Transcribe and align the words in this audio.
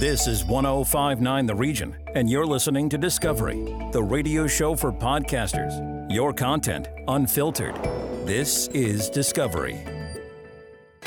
This 0.00 0.26
is 0.26 0.44
1059 0.44 1.46
The 1.46 1.54
Region, 1.54 1.96
and 2.16 2.28
you're 2.28 2.44
listening 2.44 2.88
to 2.88 2.98
Discovery, 2.98 3.64
the 3.92 4.02
radio 4.02 4.48
show 4.48 4.74
for 4.74 4.92
podcasters. 4.92 6.10
Your 6.12 6.32
content 6.32 6.88
unfiltered. 7.06 7.76
This 8.26 8.66
is 8.68 9.08
Discovery. 9.08 9.86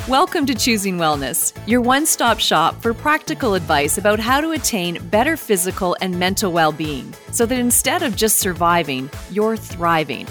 Welcome 0.08 0.46
to 0.46 0.56
Choosing 0.56 0.98
Wellness, 0.98 1.52
your 1.68 1.82
one 1.82 2.06
stop 2.06 2.40
shop 2.40 2.82
for 2.82 2.94
practical 2.94 3.56
advice 3.56 3.98
about 3.98 4.22
how 4.22 4.40
to 4.40 4.52
attain 4.52 5.06
better 5.10 5.36
physical 5.36 5.98
and 6.00 6.18
mental 6.18 6.54
well 6.54 6.72
being 6.72 7.14
so 7.34 7.46
that 7.46 7.60
instead 7.60 8.04
of 8.04 8.16
just 8.16 8.38
surviving, 8.38 9.10
you're 9.32 9.58
thriving. 9.58 10.26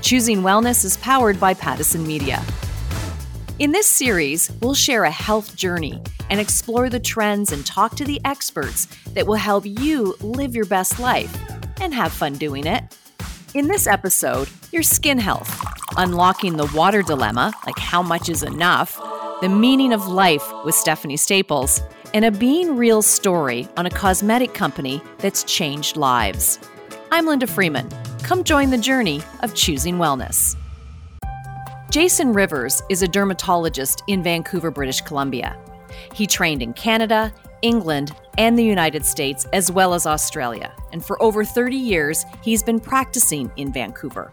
Choosing 0.00 0.38
Wellness 0.38 0.82
is 0.82 0.96
powered 0.96 1.38
by 1.38 1.52
Pattison 1.52 2.06
Media. 2.06 2.42
In 3.58 3.72
this 3.72 3.88
series, 3.88 4.52
we'll 4.60 4.72
share 4.72 5.02
a 5.02 5.10
health 5.10 5.56
journey 5.56 6.00
and 6.30 6.38
explore 6.38 6.88
the 6.88 7.00
trends 7.00 7.50
and 7.50 7.66
talk 7.66 7.96
to 7.96 8.04
the 8.04 8.20
experts 8.24 8.86
that 9.14 9.26
will 9.26 9.34
help 9.34 9.64
you 9.66 10.14
live 10.20 10.54
your 10.54 10.64
best 10.66 11.00
life 11.00 11.36
and 11.80 11.92
have 11.92 12.12
fun 12.12 12.34
doing 12.34 12.68
it. 12.68 12.96
In 13.54 13.66
this 13.66 13.88
episode, 13.88 14.48
your 14.70 14.84
skin 14.84 15.18
health, 15.18 15.60
unlocking 15.96 16.56
the 16.56 16.70
water 16.72 17.02
dilemma, 17.02 17.52
like 17.66 17.76
how 17.80 18.00
much 18.00 18.28
is 18.28 18.44
enough, 18.44 18.96
the 19.40 19.48
meaning 19.48 19.92
of 19.92 20.06
life 20.06 20.48
with 20.64 20.76
Stephanie 20.76 21.16
Staples, 21.16 21.82
and 22.14 22.24
a 22.24 22.30
being 22.30 22.76
real 22.76 23.02
story 23.02 23.66
on 23.76 23.86
a 23.86 23.90
cosmetic 23.90 24.54
company 24.54 25.02
that's 25.18 25.42
changed 25.42 25.96
lives. 25.96 26.60
I'm 27.10 27.26
Linda 27.26 27.48
Freeman. 27.48 27.88
Come 28.22 28.44
join 28.44 28.70
the 28.70 28.78
journey 28.78 29.20
of 29.40 29.52
choosing 29.56 29.96
wellness. 29.96 30.54
Jason 31.90 32.34
Rivers 32.34 32.82
is 32.90 33.02
a 33.02 33.08
dermatologist 33.08 34.02
in 34.08 34.22
Vancouver, 34.22 34.70
British 34.70 35.00
Columbia. 35.00 35.56
He 36.12 36.26
trained 36.26 36.60
in 36.60 36.74
Canada, 36.74 37.32
England, 37.62 38.14
and 38.36 38.58
the 38.58 38.64
United 38.64 39.06
States, 39.06 39.46
as 39.54 39.72
well 39.72 39.94
as 39.94 40.04
Australia. 40.04 40.70
And 40.92 41.02
for 41.02 41.20
over 41.22 41.46
30 41.46 41.76
years, 41.76 42.26
he's 42.42 42.62
been 42.62 42.78
practicing 42.78 43.50
in 43.56 43.72
Vancouver. 43.72 44.30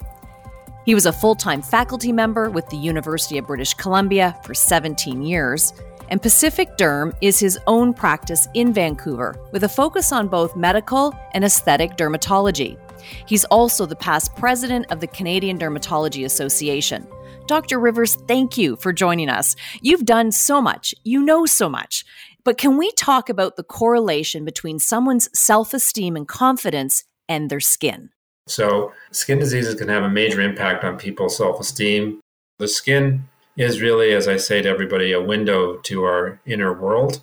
He 0.83 0.93
was 0.93 1.05
a 1.05 1.13
full 1.13 1.33
time 1.33 1.61
faculty 1.61 2.11
member 2.11 2.49
with 2.49 2.67
the 2.67 2.75
University 2.75 3.37
of 3.37 3.47
British 3.47 3.73
Columbia 3.73 4.37
for 4.43 4.53
17 4.53 5.21
years. 5.21 5.73
And 6.09 6.21
Pacific 6.21 6.77
Derm 6.77 7.15
is 7.21 7.39
his 7.39 7.57
own 7.67 7.93
practice 7.93 8.49
in 8.53 8.73
Vancouver 8.73 9.39
with 9.53 9.63
a 9.63 9.69
focus 9.69 10.11
on 10.11 10.27
both 10.27 10.57
medical 10.57 11.17
and 11.33 11.45
aesthetic 11.45 11.95
dermatology. 11.95 12.77
He's 13.25 13.45
also 13.45 13.85
the 13.85 13.95
past 13.95 14.35
president 14.35 14.87
of 14.91 14.99
the 14.99 15.07
Canadian 15.07 15.57
Dermatology 15.57 16.25
Association. 16.25 17.07
Dr. 17.47 17.79
Rivers, 17.79 18.15
thank 18.27 18.57
you 18.57 18.75
for 18.75 18.91
joining 18.91 19.29
us. 19.29 19.55
You've 19.81 20.05
done 20.05 20.31
so 20.31 20.61
much, 20.61 20.95
you 21.03 21.21
know 21.21 21.45
so 21.45 21.69
much. 21.69 22.03
But 22.43 22.57
can 22.57 22.77
we 22.77 22.91
talk 22.93 23.29
about 23.29 23.55
the 23.55 23.63
correlation 23.63 24.45
between 24.45 24.79
someone's 24.79 25.29
self 25.37 25.73
esteem 25.73 26.15
and 26.15 26.27
confidence 26.27 27.03
and 27.29 27.49
their 27.49 27.59
skin? 27.59 28.09
So, 28.47 28.93
skin 29.11 29.39
diseases 29.39 29.75
can 29.75 29.89
have 29.89 30.03
a 30.03 30.09
major 30.09 30.41
impact 30.41 30.83
on 30.83 30.97
people's 30.97 31.37
self 31.37 31.59
esteem. 31.59 32.19
The 32.57 32.67
skin 32.67 33.27
is 33.57 33.81
really, 33.81 34.11
as 34.13 34.27
I 34.27 34.37
say 34.37 34.61
to 34.61 34.69
everybody, 34.69 35.11
a 35.11 35.21
window 35.21 35.77
to 35.77 36.03
our 36.03 36.39
inner 36.45 36.73
world 36.73 37.21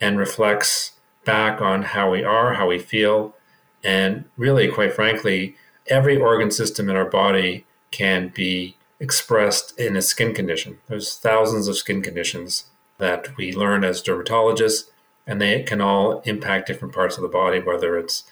and 0.00 0.18
reflects 0.18 0.92
back 1.24 1.60
on 1.60 1.82
how 1.82 2.10
we 2.10 2.22
are, 2.22 2.54
how 2.54 2.68
we 2.68 2.78
feel. 2.78 3.34
And 3.82 4.24
really, 4.36 4.68
quite 4.68 4.92
frankly, 4.92 5.56
every 5.88 6.18
organ 6.18 6.50
system 6.50 6.90
in 6.90 6.96
our 6.96 7.08
body 7.08 7.66
can 7.90 8.28
be 8.28 8.76
expressed 9.00 9.78
in 9.78 9.96
a 9.96 10.02
skin 10.02 10.34
condition. 10.34 10.78
There's 10.88 11.16
thousands 11.16 11.68
of 11.68 11.76
skin 11.76 12.02
conditions 12.02 12.64
that 12.98 13.36
we 13.36 13.52
learn 13.52 13.84
as 13.84 14.02
dermatologists, 14.02 14.90
and 15.26 15.40
they 15.40 15.62
can 15.62 15.80
all 15.80 16.20
impact 16.20 16.66
different 16.66 16.94
parts 16.94 17.16
of 17.16 17.22
the 17.22 17.28
body, 17.28 17.60
whether 17.60 17.98
it's 17.98 18.24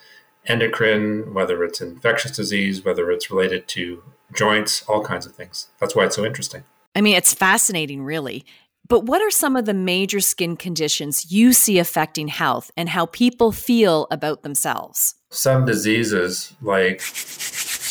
endocrine, 0.47 1.35
whether 1.35 1.63
it's 1.65 1.81
infectious 1.81 2.33
disease, 2.33 2.85
whether 2.85 3.11
it's 3.11 3.31
related 3.31 3.69
to 3.69 4.03
joints, 4.35 4.83
all 4.83 5.03
kinds 5.03 5.27
of 5.27 5.35
things. 5.35 5.69
That's 5.79 5.95
why 5.95 6.05
it's 6.05 6.17
so 6.17 6.25
interesting. 6.25 6.65
I 6.95 7.01
mean, 7.01 7.17
it's 7.17 7.35
fascinating, 7.35 8.03
really. 8.03 8.45
But 8.89 9.05
what 9.05 9.23
are 9.23 9.31
some 9.31 9.57
of 9.57 9.65
the 9.65 9.75
major 9.75 10.21
skin 10.21 10.57
conditions 10.57 11.33
you 11.33 11.53
see 11.53 11.79
affecting 11.79 12.29
health 12.29 12.71
and 12.77 12.89
how 12.89 13.07
people 13.07 13.53
feel 13.53 14.07
about 14.11 14.43
themselves? 14.43 15.15
Some 15.31 15.65
diseases, 15.65 16.53
like 16.61 17.01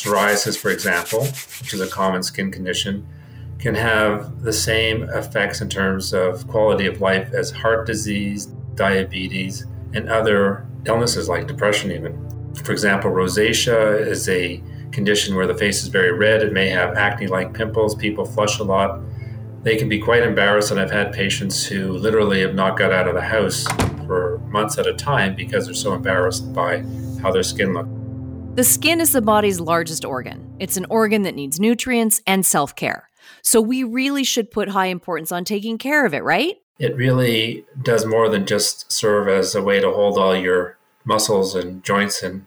psoriasis, 0.02 0.58
for 0.58 0.70
example, 0.70 1.26
which 1.60 1.74
is 1.74 1.82
a 1.82 1.88
common 1.88 2.24
skin 2.24 2.52
condition, 2.52 3.08
can 3.60 3.76
have 3.76 4.42
the 4.42 4.54
same 4.54 5.04
effects 5.04 5.62
in 5.62 5.70
terms 5.70 6.14
of 6.14 6.48
quality 6.48 6.88
of 6.88 7.00
life 7.00 7.32
as 7.34 7.52
heart 7.52 7.86
disease, 7.86 8.48
diabetes, 8.76 9.66
and 9.94 10.10
other 10.10 10.66
illnesses 10.86 11.30
like 11.30 11.48
depression, 11.48 11.92
even. 11.92 12.18
For 12.64 12.72
example, 12.72 13.12
rosacea 13.12 14.06
is 14.06 14.28
a 14.28 14.64
condition 14.92 15.36
where 15.36 15.48
the 15.48 15.54
face 15.54 15.84
is 15.84 15.90
very 15.90 16.12
red. 16.12 16.42
It 16.42 16.52
may 16.52 16.70
have 16.70 16.96
acne 16.96 17.28
like 17.28 17.54
pimples. 17.54 17.94
People 17.96 18.26
flush 18.26 18.60
a 18.60 18.64
lot. 18.64 19.00
They 19.62 19.78
can 19.78 19.88
be 19.88 20.00
quite 20.00 20.24
embarrassed, 20.24 20.72
and 20.72 20.80
I've 20.80 20.92
had 20.92 21.14
patients 21.14 21.64
who 21.64 21.94
literally 21.94 22.42
have 22.42 22.56
not 22.56 22.78
got 22.78 22.92
out 22.92 23.08
of 23.08 23.14
the 23.14 23.22
house 23.22 23.68
for 24.08 24.40
months 24.50 24.80
at 24.80 24.88
a 24.88 24.94
time 24.94 25.36
because 25.36 25.66
they're 25.66 25.76
so 25.76 25.94
embarrassed 25.94 26.52
by 26.52 26.84
how 27.22 27.32
their 27.32 27.44
skin 27.44 27.74
looks. 27.74 28.01
The 28.54 28.66
skin 28.66 29.00
is 29.00 29.14
the 29.14 29.22
body's 29.22 29.62
largest 29.62 30.04
organ. 30.04 30.54
It's 30.60 30.76
an 30.76 30.86
organ 30.90 31.22
that 31.22 31.36
needs 31.36 31.58
nutrients 31.58 32.22
and 32.28 32.46
self 32.46 32.76
care. 32.76 33.10
So 33.42 33.62
we 33.62 33.86
really 33.86 34.26
should 34.26 34.52
put 34.52 34.68
high 34.68 34.88
importance 34.88 35.32
on 35.32 35.46
taking 35.46 35.78
care 35.78 36.06
of 36.06 36.14
it, 36.14 36.22
right? 36.22 36.58
It 36.78 36.94
really 36.98 37.64
does 37.82 38.06
more 38.06 38.28
than 38.28 38.46
just 38.46 38.92
serve 38.92 39.30
as 39.30 39.56
a 39.56 39.64
way 39.64 39.80
to 39.80 39.90
hold 39.90 40.18
all 40.18 40.36
your 40.36 40.78
muscles 41.06 41.56
and 41.56 41.82
joints 41.82 42.22
and 42.24 42.46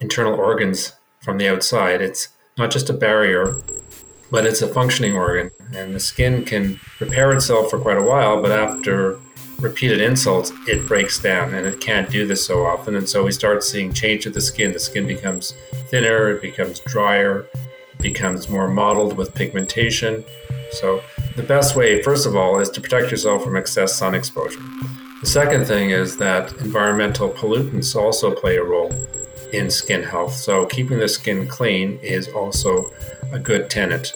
internal 0.00 0.34
organs 0.34 0.94
from 1.20 1.36
the 1.36 1.48
outside. 1.48 2.00
It's 2.00 2.28
not 2.56 2.70
just 2.70 2.88
a 2.88 2.94
barrier, 2.94 3.54
but 4.30 4.46
it's 4.46 4.62
a 4.62 4.68
functioning 4.68 5.12
organ. 5.12 5.50
And 5.74 5.94
the 5.94 6.00
skin 6.00 6.46
can 6.46 6.80
repair 6.98 7.30
itself 7.30 7.68
for 7.68 7.78
quite 7.78 7.98
a 7.98 8.04
while, 8.04 8.40
but 8.40 8.52
after 8.52 9.20
repeated 9.62 10.00
insults, 10.00 10.52
it 10.66 10.86
breaks 10.86 11.18
down 11.18 11.54
and 11.54 11.66
it 11.66 11.80
can't 11.80 12.10
do 12.10 12.26
this 12.26 12.44
so 12.44 12.66
often. 12.66 12.96
And 12.96 13.08
so 13.08 13.24
we 13.24 13.32
start 13.32 13.62
seeing 13.62 13.92
change 13.92 14.26
of 14.26 14.34
the 14.34 14.40
skin. 14.40 14.72
The 14.72 14.80
skin 14.80 15.06
becomes 15.06 15.54
thinner, 15.88 16.30
it 16.30 16.42
becomes 16.42 16.80
drier, 16.80 17.46
it 17.92 17.98
becomes 17.98 18.48
more 18.48 18.68
mottled 18.68 19.16
with 19.16 19.34
pigmentation. 19.34 20.24
So 20.72 21.02
the 21.36 21.42
best 21.42 21.76
way, 21.76 22.02
first 22.02 22.26
of 22.26 22.34
all, 22.34 22.58
is 22.58 22.68
to 22.70 22.80
protect 22.80 23.10
yourself 23.10 23.44
from 23.44 23.56
excess 23.56 23.94
sun 23.94 24.14
exposure. 24.14 24.60
The 25.20 25.28
second 25.28 25.66
thing 25.66 25.90
is 25.90 26.16
that 26.16 26.52
environmental 26.54 27.30
pollutants 27.30 27.94
also 27.94 28.34
play 28.34 28.56
a 28.56 28.64
role 28.64 28.92
in 29.52 29.70
skin 29.70 30.02
health. 30.02 30.34
So 30.34 30.66
keeping 30.66 30.98
the 30.98 31.08
skin 31.08 31.46
clean 31.46 31.98
is 32.02 32.28
also 32.28 32.90
a 33.30 33.38
good 33.38 33.70
tenet 33.70 34.12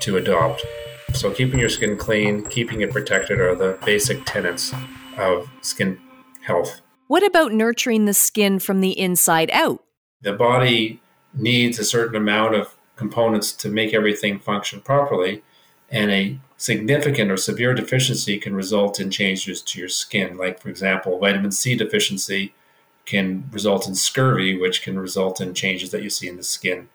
to 0.00 0.16
adopt. 0.16 0.64
So, 1.14 1.32
keeping 1.32 1.58
your 1.58 1.68
skin 1.68 1.96
clean, 1.96 2.44
keeping 2.44 2.80
it 2.80 2.90
protected 2.90 3.40
are 3.40 3.54
the 3.54 3.78
basic 3.84 4.24
tenets 4.24 4.72
of 5.16 5.50
skin 5.62 5.98
health. 6.42 6.80
What 7.08 7.24
about 7.24 7.52
nurturing 7.52 8.04
the 8.04 8.14
skin 8.14 8.58
from 8.58 8.80
the 8.80 8.98
inside 8.98 9.50
out? 9.52 9.82
The 10.20 10.32
body 10.32 11.00
needs 11.34 11.78
a 11.78 11.84
certain 11.84 12.16
amount 12.16 12.54
of 12.54 12.76
components 12.96 13.52
to 13.52 13.68
make 13.68 13.94
everything 13.94 14.38
function 14.38 14.80
properly, 14.80 15.42
and 15.90 16.10
a 16.10 16.38
significant 16.56 17.30
or 17.30 17.36
severe 17.36 17.72
deficiency 17.72 18.38
can 18.38 18.54
result 18.54 19.00
in 19.00 19.10
changes 19.10 19.62
to 19.62 19.78
your 19.78 19.88
skin. 19.88 20.36
Like, 20.36 20.60
for 20.60 20.68
example, 20.68 21.18
vitamin 21.18 21.52
C 21.52 21.74
deficiency 21.74 22.54
can 23.06 23.48
result 23.50 23.88
in 23.88 23.94
scurvy, 23.94 24.58
which 24.58 24.82
can 24.82 24.98
result 24.98 25.40
in 25.40 25.54
changes 25.54 25.90
that 25.90 26.02
you 26.02 26.10
see 26.10 26.28
in 26.28 26.36
the 26.36 26.42
skin 26.42 26.88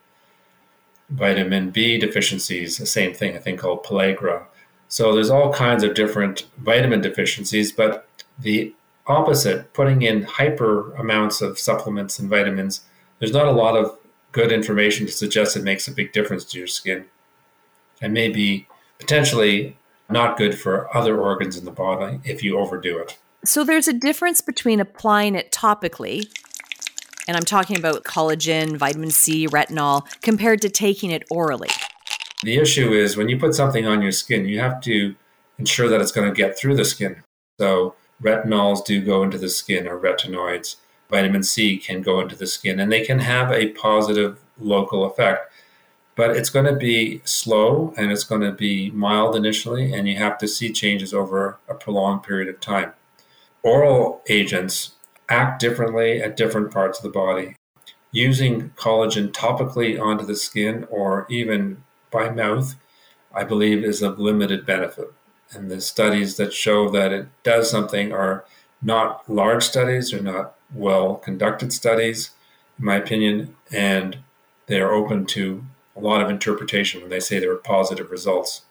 vitamin 1.13 1.69
B 1.69 1.97
deficiencies, 1.97 2.77
the 2.77 2.85
same 2.85 3.13
thing, 3.13 3.35
a 3.35 3.39
thing 3.39 3.57
called 3.57 3.83
pellagra. 3.83 4.45
So 4.87 5.13
there's 5.13 5.29
all 5.29 5.53
kinds 5.53 5.83
of 5.83 5.95
different 5.95 6.45
vitamin 6.57 7.01
deficiencies, 7.01 7.71
but 7.71 8.07
the 8.37 8.73
opposite, 9.07 9.73
putting 9.73 10.01
in 10.01 10.23
hyper 10.23 10.93
amounts 10.95 11.41
of 11.41 11.59
supplements 11.59 12.19
and 12.19 12.29
vitamins, 12.29 12.81
there's 13.19 13.33
not 13.33 13.47
a 13.47 13.51
lot 13.51 13.75
of 13.75 13.97
good 14.31 14.51
information 14.51 15.05
to 15.05 15.11
suggest 15.11 15.55
it 15.55 15.63
makes 15.63 15.87
a 15.87 15.91
big 15.91 16.11
difference 16.11 16.43
to 16.45 16.57
your 16.57 16.67
skin 16.67 17.05
and 18.01 18.13
may 18.13 18.29
be 18.29 18.67
potentially 18.99 19.77
not 20.09 20.37
good 20.37 20.57
for 20.57 20.95
other 20.95 21.19
organs 21.19 21.57
in 21.57 21.65
the 21.65 21.71
body 21.71 22.19
if 22.23 22.43
you 22.43 22.57
overdo 22.57 22.97
it. 22.97 23.17
So 23.45 23.63
there's 23.63 23.87
a 23.87 23.93
difference 23.93 24.41
between 24.41 24.79
applying 24.79 25.35
it 25.35 25.51
topically 25.51 26.31
and 27.27 27.37
I'm 27.37 27.43
talking 27.43 27.77
about 27.77 28.03
collagen, 28.03 28.77
vitamin 28.77 29.11
C, 29.11 29.47
retinol, 29.47 30.05
compared 30.21 30.61
to 30.61 30.69
taking 30.69 31.11
it 31.11 31.23
orally. 31.29 31.69
The 32.43 32.57
issue 32.57 32.91
is 32.91 33.15
when 33.15 33.29
you 33.29 33.37
put 33.37 33.55
something 33.55 33.85
on 33.85 34.01
your 34.01 34.11
skin, 34.11 34.45
you 34.45 34.59
have 34.59 34.81
to 34.81 35.15
ensure 35.57 35.87
that 35.87 36.01
it's 36.01 36.11
going 36.11 36.27
to 36.27 36.35
get 36.35 36.57
through 36.57 36.75
the 36.75 36.85
skin. 36.85 37.23
So, 37.59 37.95
retinols 38.21 38.83
do 38.83 39.01
go 39.01 39.23
into 39.23 39.37
the 39.37 39.49
skin, 39.49 39.87
or 39.87 39.99
retinoids. 39.99 40.75
Vitamin 41.09 41.43
C 41.43 41.77
can 41.77 42.01
go 42.01 42.19
into 42.19 42.35
the 42.35 42.47
skin, 42.47 42.79
and 42.79 42.91
they 42.91 43.05
can 43.05 43.19
have 43.19 43.51
a 43.51 43.69
positive 43.69 44.39
local 44.59 45.05
effect. 45.05 45.51
But 46.15 46.35
it's 46.37 46.49
going 46.49 46.65
to 46.65 46.75
be 46.75 47.21
slow 47.23 47.93
and 47.97 48.11
it's 48.11 48.23
going 48.23 48.41
to 48.41 48.51
be 48.51 48.91
mild 48.91 49.35
initially, 49.35 49.93
and 49.93 50.07
you 50.07 50.17
have 50.17 50.37
to 50.39 50.47
see 50.47 50.71
changes 50.71 51.13
over 51.13 51.57
a 51.67 51.73
prolonged 51.73 52.23
period 52.23 52.49
of 52.49 52.59
time. 52.59 52.93
Oral 53.63 54.21
agents 54.27 54.92
act 55.29 55.59
differently 55.59 56.21
at 56.21 56.37
different 56.37 56.71
parts 56.71 56.99
of 56.99 57.03
the 57.03 57.09
body. 57.09 57.55
Using 58.11 58.69
collagen 58.71 59.31
topically 59.31 59.99
onto 59.99 60.25
the 60.25 60.35
skin 60.35 60.85
or 60.89 61.25
even 61.29 61.83
by 62.11 62.29
mouth, 62.29 62.75
I 63.33 63.43
believe, 63.43 63.83
is 63.83 64.01
of 64.01 64.19
limited 64.19 64.65
benefit. 64.65 65.11
And 65.51 65.69
the 65.69 65.81
studies 65.81 66.37
that 66.37 66.53
show 66.53 66.89
that 66.89 67.11
it 67.11 67.27
does 67.43 67.69
something 67.69 68.11
are 68.11 68.45
not 68.81 69.29
large 69.29 69.63
studies 69.63 70.13
or 70.13 70.21
not 70.21 70.55
well 70.73 71.15
conducted 71.15 71.71
studies, 71.71 72.31
in 72.77 72.85
my 72.85 72.95
opinion, 72.95 73.55
and 73.71 74.19
they 74.67 74.79
are 74.79 74.93
open 74.93 75.25
to 75.27 75.63
a 75.95 75.99
lot 75.99 76.21
of 76.21 76.29
interpretation 76.29 77.01
when 77.01 77.09
they 77.09 77.19
say 77.19 77.39
there 77.39 77.51
are 77.51 77.57
positive 77.57 78.11
results. 78.11 78.63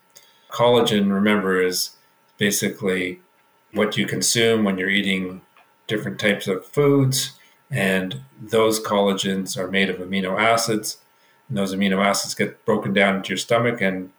Collagen, 0.51 1.13
remember, 1.13 1.61
is 1.61 1.91
basically 2.37 3.21
what 3.73 3.97
you 3.97 4.07
consume 4.07 4.65
when 4.65 4.79
you're 4.79 4.91
eating 4.91 5.41
different 5.93 6.19
types 6.19 6.49
of 6.49 6.65
foods, 6.65 7.39
and 7.71 8.23
those 8.41 8.81
collagens 8.81 9.59
are 9.59 9.71
made 9.71 9.91
of 9.91 9.99
amino 9.99 10.41
acids. 10.41 10.99
And 11.49 11.59
those 11.59 11.75
amino 11.75 12.03
acids 12.03 12.35
get 12.35 12.65
broken 12.65 12.95
down 12.95 13.17
into 13.17 13.29
your 13.29 13.37
stomach 13.37 13.83
and 13.83 14.11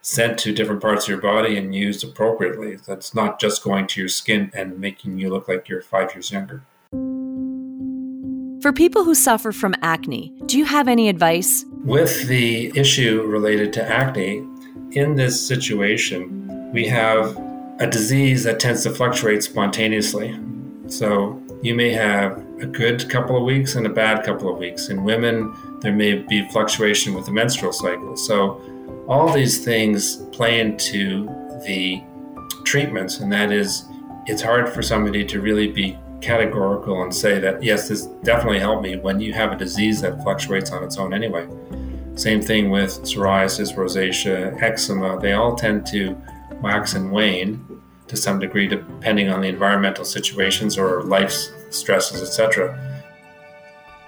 sent 0.00 0.38
to 0.38 0.54
different 0.54 0.80
parts 0.80 1.04
of 1.04 1.10
your 1.10 1.20
body 1.20 1.58
and 1.58 1.74
used 1.74 2.02
appropriately. 2.02 2.76
That's 2.76 3.14
not 3.14 3.38
just 3.38 3.62
going 3.62 3.88
to 3.88 4.00
your 4.00 4.08
skin 4.08 4.50
and 4.54 4.80
making 4.80 5.18
you 5.18 5.28
look 5.28 5.48
like 5.48 5.68
you're 5.68 5.82
five 5.82 6.14
years 6.14 6.30
younger. 6.32 6.62
For 8.62 8.72
people 8.72 9.04
who 9.04 9.14
suffer 9.14 9.52
from 9.52 9.74
acne, 9.82 10.32
do 10.46 10.56
you 10.56 10.64
have 10.64 10.88
any 10.88 11.10
advice? 11.10 11.64
With 11.84 12.26
the 12.26 12.72
issue 12.74 13.22
related 13.22 13.72
to 13.74 13.86
acne, 13.86 14.46
in 14.92 15.16
this 15.16 15.46
situation, 15.46 16.72
we 16.72 16.86
have 16.86 17.36
a 17.80 17.86
disease 17.86 18.44
that 18.44 18.58
tends 18.58 18.82
to 18.84 18.90
fluctuate 18.90 19.42
spontaneously. 19.42 20.34
So 20.88 21.40
you 21.62 21.74
may 21.74 21.90
have 21.90 22.38
a 22.60 22.66
good 22.66 23.08
couple 23.10 23.36
of 23.36 23.44
weeks 23.44 23.74
and 23.74 23.86
a 23.86 23.90
bad 23.90 24.24
couple 24.24 24.50
of 24.50 24.58
weeks. 24.58 24.88
In 24.88 25.04
women, 25.04 25.54
there 25.80 25.92
may 25.92 26.14
be 26.14 26.48
fluctuation 26.48 27.14
with 27.14 27.26
the 27.26 27.32
menstrual 27.32 27.72
cycle. 27.72 28.16
So 28.16 28.60
all 29.06 29.32
these 29.32 29.64
things 29.64 30.16
play 30.32 30.60
into 30.60 31.26
the 31.64 32.02
treatments, 32.64 33.20
and 33.20 33.30
that 33.32 33.52
is, 33.52 33.84
it's 34.26 34.42
hard 34.42 34.68
for 34.68 34.82
somebody 34.82 35.24
to 35.26 35.40
really 35.40 35.68
be 35.68 35.98
categorical 36.20 37.02
and 37.02 37.14
say 37.14 37.38
that, 37.38 37.62
yes, 37.62 37.88
this 37.88 38.06
definitely 38.24 38.58
helped 38.58 38.82
me 38.82 38.96
when 38.96 39.20
you 39.20 39.32
have 39.32 39.52
a 39.52 39.56
disease 39.56 40.00
that 40.00 40.22
fluctuates 40.22 40.72
on 40.72 40.82
its 40.82 40.96
own 40.96 41.14
anyway. 41.14 41.46
Same 42.16 42.42
thing 42.42 42.70
with 42.70 43.02
psoriasis, 43.02 43.76
rosacea, 43.76 44.60
eczema, 44.60 45.20
they 45.20 45.34
all 45.34 45.54
tend 45.54 45.86
to 45.86 46.16
wax 46.60 46.94
and 46.94 47.12
wane 47.12 47.64
to 48.08 48.16
some 48.16 48.38
degree 48.38 48.66
depending 48.66 49.28
on 49.28 49.40
the 49.40 49.48
environmental 49.48 50.04
situations 50.04 50.76
or 50.76 51.02
life 51.02 51.32
stresses, 51.70 52.22
etc. 52.22 52.76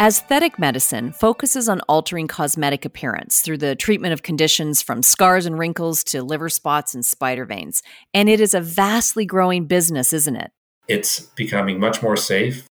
Aesthetic 0.00 0.58
medicine 0.58 1.12
focuses 1.12 1.68
on 1.68 1.82
altering 1.82 2.26
cosmetic 2.26 2.86
appearance 2.86 3.42
through 3.42 3.58
the 3.58 3.76
treatment 3.76 4.14
of 4.14 4.22
conditions 4.22 4.80
from 4.80 5.02
scars 5.02 5.44
and 5.44 5.58
wrinkles 5.58 6.02
to 6.04 6.22
liver 6.22 6.48
spots 6.48 6.94
and 6.94 7.04
spider 7.04 7.44
veins. 7.44 7.82
And 8.14 8.28
it 8.30 8.40
is 8.40 8.54
a 8.54 8.62
vastly 8.62 9.26
growing 9.26 9.66
business, 9.66 10.14
isn't 10.14 10.36
it? 10.36 10.52
It's 10.88 11.20
becoming 11.20 11.78
much 11.78 12.02
more 12.02 12.16
safe, 12.16 12.66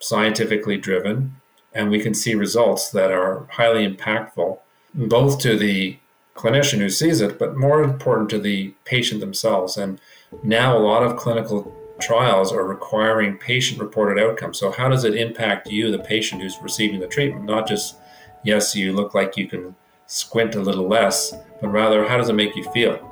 scientifically 0.00 0.78
driven, 0.78 1.36
and 1.74 1.90
we 1.90 2.00
can 2.00 2.14
see 2.14 2.34
results 2.34 2.90
that 2.92 3.12
are 3.12 3.46
highly 3.52 3.86
impactful, 3.86 4.58
both 4.94 5.38
to 5.40 5.58
the 5.58 5.98
clinician 6.34 6.78
who 6.78 6.88
sees 6.88 7.20
it, 7.20 7.38
but 7.38 7.58
more 7.58 7.82
important 7.82 8.30
to 8.30 8.38
the 8.38 8.72
patient 8.86 9.20
themselves. 9.20 9.76
And 9.76 10.00
now 10.42 10.76
a 10.76 10.80
lot 10.80 11.02
of 11.02 11.16
clinical 11.16 11.74
trials 12.00 12.52
are 12.52 12.64
requiring 12.64 13.36
patient 13.36 13.80
reported 13.80 14.22
outcomes. 14.22 14.58
So, 14.58 14.70
how 14.70 14.88
does 14.88 15.04
it 15.04 15.14
impact 15.14 15.70
you, 15.70 15.90
the 15.90 15.98
patient 15.98 16.42
who's 16.42 16.58
receiving 16.62 17.00
the 17.00 17.06
treatment? 17.06 17.44
Not 17.44 17.68
just, 17.68 17.96
yes, 18.42 18.74
you 18.74 18.92
look 18.92 19.14
like 19.14 19.36
you 19.36 19.46
can 19.46 19.74
squint 20.06 20.54
a 20.54 20.60
little 20.60 20.88
less, 20.88 21.34
but 21.60 21.68
rather, 21.68 22.08
how 22.08 22.16
does 22.16 22.28
it 22.28 22.34
make 22.34 22.56
you 22.56 22.64
feel? 22.72 23.06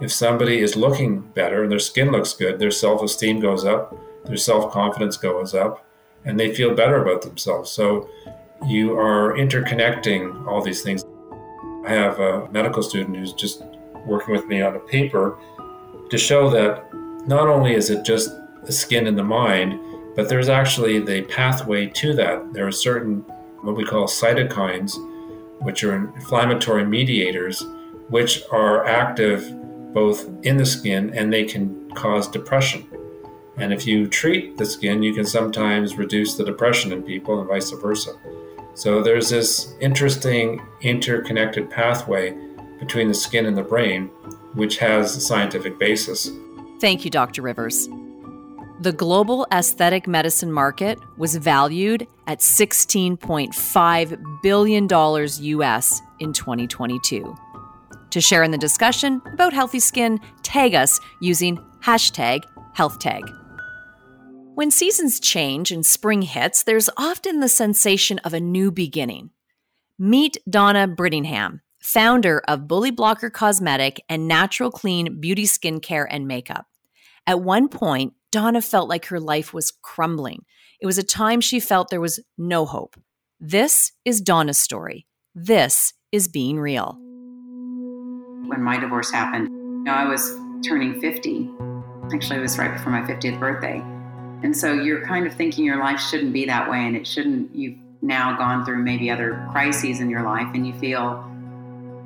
If 0.00 0.12
somebody 0.12 0.58
is 0.58 0.76
looking 0.76 1.20
better 1.20 1.62
and 1.62 1.72
their 1.72 1.78
skin 1.78 2.10
looks 2.10 2.34
good, 2.34 2.58
their 2.58 2.70
self 2.70 3.02
esteem 3.02 3.40
goes 3.40 3.64
up, 3.64 3.96
their 4.24 4.36
self 4.36 4.72
confidence 4.72 5.16
goes 5.16 5.54
up, 5.54 5.84
and 6.24 6.38
they 6.38 6.54
feel 6.54 6.74
better 6.74 7.02
about 7.02 7.22
themselves. 7.22 7.70
So, 7.70 8.08
you 8.66 8.98
are 8.98 9.34
interconnecting 9.36 10.46
all 10.46 10.62
these 10.62 10.82
things. 10.82 11.04
I 11.84 11.90
have 11.90 12.18
a 12.18 12.48
medical 12.50 12.82
student 12.82 13.16
who's 13.16 13.32
just 13.32 13.62
working 14.06 14.34
with 14.34 14.46
me 14.46 14.62
on 14.62 14.74
a 14.74 14.80
paper 14.80 15.38
to 16.10 16.18
show 16.18 16.50
that 16.50 16.84
not 17.26 17.48
only 17.48 17.74
is 17.74 17.90
it 17.90 18.04
just 18.04 18.30
the 18.64 18.72
skin 18.72 19.06
and 19.06 19.18
the 19.18 19.24
mind, 19.24 19.78
but 20.14 20.28
there's 20.28 20.48
actually 20.48 20.98
the 20.98 21.22
pathway 21.22 21.86
to 21.86 22.14
that. 22.14 22.52
There 22.52 22.66
are 22.66 22.72
certain 22.72 23.24
what 23.62 23.76
we 23.76 23.84
call 23.84 24.06
cytokines, 24.06 24.94
which 25.60 25.82
are 25.84 25.94
inflammatory 25.94 26.84
mediators, 26.84 27.64
which 28.08 28.42
are 28.52 28.86
active 28.86 29.52
both 29.92 30.28
in 30.44 30.56
the 30.56 30.66
skin 30.66 31.12
and 31.14 31.32
they 31.32 31.44
can 31.44 31.90
cause 31.92 32.28
depression. 32.28 32.86
And 33.56 33.72
if 33.72 33.86
you 33.86 34.06
treat 34.06 34.58
the 34.58 34.66
skin, 34.66 35.02
you 35.02 35.14
can 35.14 35.24
sometimes 35.24 35.96
reduce 35.96 36.34
the 36.34 36.44
depression 36.44 36.92
in 36.92 37.02
people 37.02 37.40
and 37.40 37.48
vice 37.48 37.70
versa. 37.70 38.12
So 38.74 39.02
there's 39.02 39.30
this 39.30 39.74
interesting 39.80 40.60
interconnected 40.82 41.70
pathway 41.70 42.36
between 42.78 43.08
the 43.08 43.14
skin 43.14 43.46
and 43.46 43.56
the 43.56 43.62
brain, 43.62 44.10
which 44.56 44.78
has 44.78 45.16
a 45.16 45.20
scientific 45.20 45.78
basis. 45.78 46.30
Thank 46.80 47.04
you, 47.04 47.10
Dr. 47.10 47.42
Rivers. 47.42 47.88
The 48.80 48.92
global 48.92 49.46
aesthetic 49.52 50.06
medicine 50.06 50.52
market 50.52 50.98
was 51.16 51.36
valued 51.36 52.06
at 52.26 52.40
$16.5 52.40 54.42
billion 54.42 54.86
US 54.86 56.02
in 56.18 56.32
2022. 56.32 57.36
To 58.10 58.20
share 58.20 58.42
in 58.42 58.50
the 58.50 58.58
discussion 58.58 59.22
about 59.32 59.52
healthy 59.52 59.80
skin, 59.80 60.20
tag 60.42 60.74
us 60.74 61.00
using 61.20 61.58
hashtag 61.82 62.44
HealthTag. 62.76 63.22
When 64.54 64.70
seasons 64.70 65.20
change 65.20 65.70
and 65.70 65.84
spring 65.84 66.22
hits, 66.22 66.62
there's 66.62 66.90
often 66.96 67.40
the 67.40 67.48
sensation 67.48 68.18
of 68.20 68.34
a 68.34 68.40
new 68.40 68.70
beginning. 68.70 69.30
Meet 69.98 70.38
Donna 70.48 70.88
Brittingham, 70.88 71.60
founder 71.86 72.42
of 72.48 72.66
Bully 72.66 72.90
Blocker 72.90 73.30
Cosmetic 73.30 74.02
and 74.08 74.26
Natural 74.26 74.72
Clean 74.72 75.20
Beauty 75.20 75.44
Skincare 75.44 76.04
and 76.10 76.26
Makeup. 76.26 76.66
At 77.28 77.42
one 77.42 77.68
point, 77.68 78.12
Donna 78.32 78.60
felt 78.60 78.88
like 78.88 79.06
her 79.06 79.20
life 79.20 79.54
was 79.54 79.72
crumbling. 79.82 80.44
It 80.80 80.86
was 80.86 80.98
a 80.98 81.04
time 81.04 81.40
she 81.40 81.60
felt 81.60 81.88
there 81.88 82.00
was 82.00 82.18
no 82.36 82.66
hope. 82.66 82.96
This 83.38 83.92
is 84.04 84.20
Donna's 84.20 84.58
story. 84.58 85.06
This 85.32 85.92
is 86.10 86.26
being 86.26 86.58
real. 86.58 86.98
When 88.48 88.62
my 88.62 88.80
divorce 88.80 89.12
happened, 89.12 89.46
you 89.46 89.84
know, 89.84 89.92
I 89.92 90.08
was 90.08 90.34
turning 90.66 91.00
50. 91.00 91.48
Actually, 92.12 92.40
it 92.40 92.42
was 92.42 92.58
right 92.58 92.72
before 92.72 92.90
my 92.90 93.02
50th 93.02 93.38
birthday. 93.38 93.80
And 94.42 94.56
so 94.56 94.72
you're 94.72 95.06
kind 95.06 95.24
of 95.24 95.34
thinking 95.34 95.64
your 95.64 95.78
life 95.78 96.00
shouldn't 96.00 96.32
be 96.32 96.46
that 96.46 96.68
way 96.68 96.78
and 96.78 96.96
it 96.96 97.06
shouldn't, 97.06 97.54
you've 97.54 97.78
now 98.02 98.36
gone 98.36 98.64
through 98.64 98.82
maybe 98.82 99.08
other 99.08 99.46
crises 99.52 100.00
in 100.00 100.10
your 100.10 100.24
life 100.24 100.48
and 100.52 100.66
you 100.66 100.76
feel 100.80 101.24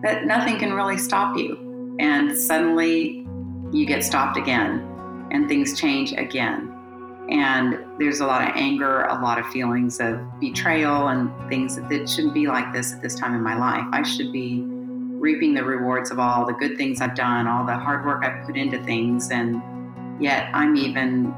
that 0.02 0.26
nothing 0.26 0.58
can 0.58 0.72
really 0.72 0.98
stop 0.98 1.36
you. 1.36 1.96
And 2.00 2.36
suddenly 2.36 3.26
you 3.72 3.86
get 3.86 4.04
stopped 4.04 4.36
again 4.36 4.86
and 5.30 5.48
things 5.48 5.78
change 5.78 6.12
again. 6.12 6.74
And 7.30 7.78
there's 7.98 8.20
a 8.20 8.26
lot 8.26 8.42
of 8.42 8.56
anger, 8.56 9.02
a 9.02 9.22
lot 9.22 9.38
of 9.38 9.46
feelings 9.46 10.00
of 10.00 10.18
betrayal, 10.40 11.08
and 11.08 11.30
things 11.48 11.76
that, 11.76 11.88
that 11.88 12.08
shouldn't 12.08 12.34
be 12.34 12.48
like 12.48 12.72
this 12.72 12.92
at 12.92 13.02
this 13.02 13.14
time 13.14 13.34
in 13.34 13.42
my 13.42 13.56
life. 13.56 13.84
I 13.92 14.02
should 14.02 14.32
be 14.32 14.64
reaping 14.64 15.54
the 15.54 15.62
rewards 15.62 16.10
of 16.10 16.18
all 16.18 16.44
the 16.44 16.54
good 16.54 16.76
things 16.76 17.00
I've 17.00 17.14
done, 17.14 17.46
all 17.46 17.64
the 17.64 17.76
hard 17.76 18.04
work 18.04 18.24
I've 18.24 18.44
put 18.46 18.56
into 18.56 18.82
things, 18.82 19.30
and 19.30 19.62
yet 20.20 20.50
I'm 20.54 20.74
even 20.74 21.32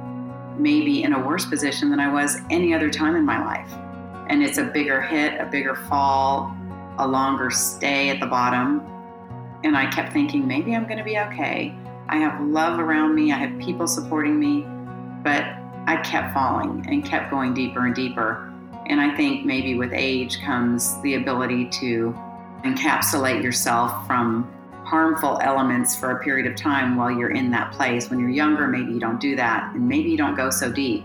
maybe 0.56 1.02
in 1.02 1.12
a 1.12 1.20
worse 1.20 1.44
position 1.44 1.90
than 1.90 2.00
I 2.00 2.10
was 2.10 2.38
any 2.48 2.72
other 2.72 2.88
time 2.88 3.14
in 3.16 3.24
my 3.24 3.44
life. 3.44 3.70
And 4.28 4.42
it's 4.42 4.56
a 4.56 4.64
bigger 4.64 5.02
hit, 5.02 5.38
a 5.40 5.44
bigger 5.44 5.74
fall, 5.74 6.56
a 6.98 7.06
longer 7.06 7.50
stay 7.50 8.10
at 8.10 8.20
the 8.20 8.26
bottom. 8.26 8.80
And 9.64 9.76
I 9.76 9.90
kept 9.90 10.12
thinking, 10.12 10.46
maybe 10.46 10.74
I'm 10.74 10.84
going 10.84 10.98
to 10.98 11.04
be 11.04 11.18
okay. 11.18 11.74
I 12.08 12.16
have 12.16 12.40
love 12.40 12.78
around 12.78 13.14
me, 13.14 13.32
I 13.32 13.36
have 13.36 13.58
people 13.60 13.86
supporting 13.86 14.38
me, 14.38 14.66
but 15.22 15.44
I 15.86 16.00
kept 16.04 16.34
falling 16.34 16.84
and 16.88 17.04
kept 17.04 17.30
going 17.30 17.54
deeper 17.54 17.86
and 17.86 17.94
deeper. 17.94 18.52
And 18.86 19.00
I 19.00 19.14
think 19.16 19.46
maybe 19.46 19.76
with 19.76 19.92
age 19.92 20.40
comes 20.40 21.00
the 21.02 21.14
ability 21.14 21.66
to 21.80 22.14
encapsulate 22.64 23.42
yourself 23.42 24.06
from 24.06 24.50
harmful 24.84 25.38
elements 25.42 25.96
for 25.96 26.10
a 26.10 26.22
period 26.22 26.46
of 26.46 26.56
time 26.56 26.96
while 26.96 27.10
you're 27.10 27.30
in 27.30 27.50
that 27.50 27.72
place. 27.72 28.10
When 28.10 28.20
you're 28.20 28.28
younger, 28.28 28.68
maybe 28.68 28.92
you 28.92 29.00
don't 29.00 29.20
do 29.20 29.34
that, 29.36 29.74
and 29.74 29.88
maybe 29.88 30.10
you 30.10 30.18
don't 30.18 30.34
go 30.34 30.50
so 30.50 30.70
deep. 30.70 31.04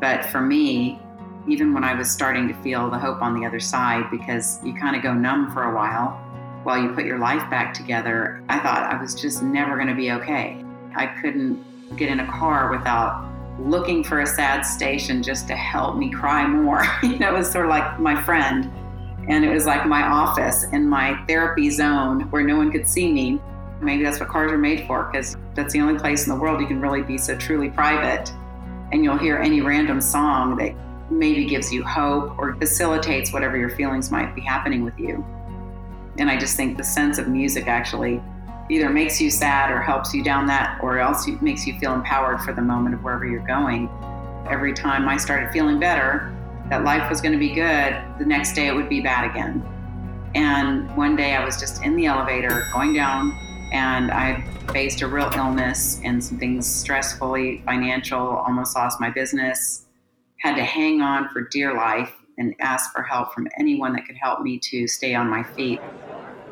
But 0.00 0.26
for 0.26 0.40
me, 0.40 1.00
even 1.46 1.74
when 1.74 1.84
I 1.84 1.94
was 1.94 2.10
starting 2.10 2.48
to 2.48 2.54
feel 2.62 2.90
the 2.90 2.98
hope 2.98 3.22
on 3.22 3.38
the 3.38 3.46
other 3.46 3.60
side, 3.60 4.10
because 4.10 4.62
you 4.64 4.74
kind 4.74 4.96
of 4.96 5.02
go 5.02 5.12
numb 5.12 5.52
for 5.52 5.64
a 5.64 5.74
while 5.74 6.20
while 6.64 6.82
you 6.82 6.88
put 6.92 7.04
your 7.04 7.18
life 7.18 7.48
back 7.50 7.74
together, 7.74 8.42
I 8.48 8.58
thought 8.58 8.82
I 8.82 9.00
was 9.00 9.14
just 9.14 9.42
never 9.42 9.76
going 9.76 9.88
to 9.88 9.94
be 9.94 10.10
okay. 10.12 10.64
I 10.96 11.06
couldn't 11.06 11.62
get 11.96 12.08
in 12.08 12.20
a 12.20 12.26
car 12.26 12.70
without 12.70 13.30
looking 13.60 14.02
for 14.02 14.20
a 14.20 14.26
sad 14.26 14.62
station 14.62 15.22
just 15.22 15.46
to 15.48 15.54
help 15.54 15.96
me 15.96 16.10
cry 16.10 16.46
more. 16.46 16.84
you 17.02 17.18
know, 17.18 17.34
it 17.34 17.38
was 17.38 17.50
sort 17.50 17.66
of 17.66 17.70
like 17.70 18.00
my 18.00 18.20
friend. 18.22 18.70
And 19.28 19.44
it 19.44 19.50
was 19.50 19.66
like 19.66 19.86
my 19.86 20.02
office 20.02 20.64
and 20.72 20.88
my 20.88 21.22
therapy 21.26 21.70
zone 21.70 22.22
where 22.30 22.42
no 22.42 22.56
one 22.56 22.70
could 22.72 22.88
see 22.88 23.10
me. 23.12 23.40
Maybe 23.80 24.02
that's 24.02 24.20
what 24.20 24.28
cars 24.28 24.50
are 24.50 24.58
made 24.58 24.86
for, 24.86 25.04
because 25.04 25.36
that's 25.54 25.72
the 25.72 25.80
only 25.80 25.98
place 25.98 26.26
in 26.26 26.34
the 26.34 26.40
world 26.40 26.60
you 26.60 26.66
can 26.66 26.80
really 26.80 27.02
be 27.02 27.18
so 27.18 27.36
truly 27.36 27.70
private. 27.70 28.30
And 28.92 29.04
you'll 29.04 29.18
hear 29.18 29.38
any 29.38 29.60
random 29.60 30.00
song 30.00 30.56
that 30.56 30.74
maybe 31.10 31.44
gives 31.44 31.72
you 31.72 31.84
hope 31.84 32.38
or 32.38 32.54
facilitates 32.56 33.32
whatever 33.32 33.56
your 33.56 33.70
feelings 33.70 34.10
might 34.10 34.34
be 34.34 34.40
happening 34.40 34.84
with 34.84 34.98
you. 34.98 35.24
And 36.18 36.30
I 36.30 36.36
just 36.36 36.56
think 36.56 36.76
the 36.76 36.84
sense 36.84 37.18
of 37.18 37.28
music 37.28 37.66
actually 37.66 38.22
either 38.70 38.88
makes 38.88 39.20
you 39.20 39.30
sad 39.30 39.70
or 39.70 39.80
helps 39.80 40.14
you 40.14 40.22
down 40.22 40.46
that, 40.46 40.78
or 40.82 40.98
else 40.98 41.28
makes 41.42 41.66
you 41.66 41.78
feel 41.78 41.92
empowered 41.92 42.40
for 42.40 42.52
the 42.52 42.62
moment 42.62 42.94
of 42.94 43.02
wherever 43.02 43.26
you're 43.26 43.46
going. 43.46 43.90
Every 44.48 44.72
time 44.72 45.08
I 45.08 45.16
started 45.16 45.52
feeling 45.52 45.78
better, 45.78 46.34
that 46.70 46.82
life 46.82 47.10
was 47.10 47.20
going 47.20 47.32
to 47.32 47.38
be 47.38 47.52
good, 47.52 48.00
the 48.18 48.24
next 48.24 48.54
day 48.54 48.68
it 48.68 48.74
would 48.74 48.88
be 48.88 49.00
bad 49.00 49.30
again. 49.30 49.62
And 50.34 50.94
one 50.96 51.14
day 51.14 51.34
I 51.36 51.44
was 51.44 51.60
just 51.60 51.84
in 51.84 51.94
the 51.94 52.06
elevator 52.06 52.66
going 52.72 52.94
down, 52.94 53.36
and 53.72 54.10
I 54.10 54.42
faced 54.72 55.02
a 55.02 55.08
real 55.08 55.30
illness 55.36 56.00
and 56.04 56.24
some 56.24 56.38
things 56.38 56.66
stressfully 56.66 57.62
financial, 57.64 58.18
almost 58.18 58.74
lost 58.76 59.00
my 59.00 59.10
business, 59.10 59.83
had 60.44 60.56
to 60.56 60.62
hang 60.62 61.00
on 61.00 61.26
for 61.30 61.40
dear 61.40 61.72
life 61.74 62.12
and 62.36 62.54
ask 62.60 62.92
for 62.92 63.02
help 63.02 63.32
from 63.32 63.48
anyone 63.58 63.94
that 63.94 64.04
could 64.06 64.16
help 64.16 64.42
me 64.42 64.58
to 64.58 64.86
stay 64.86 65.14
on 65.14 65.26
my 65.26 65.42
feet. 65.42 65.80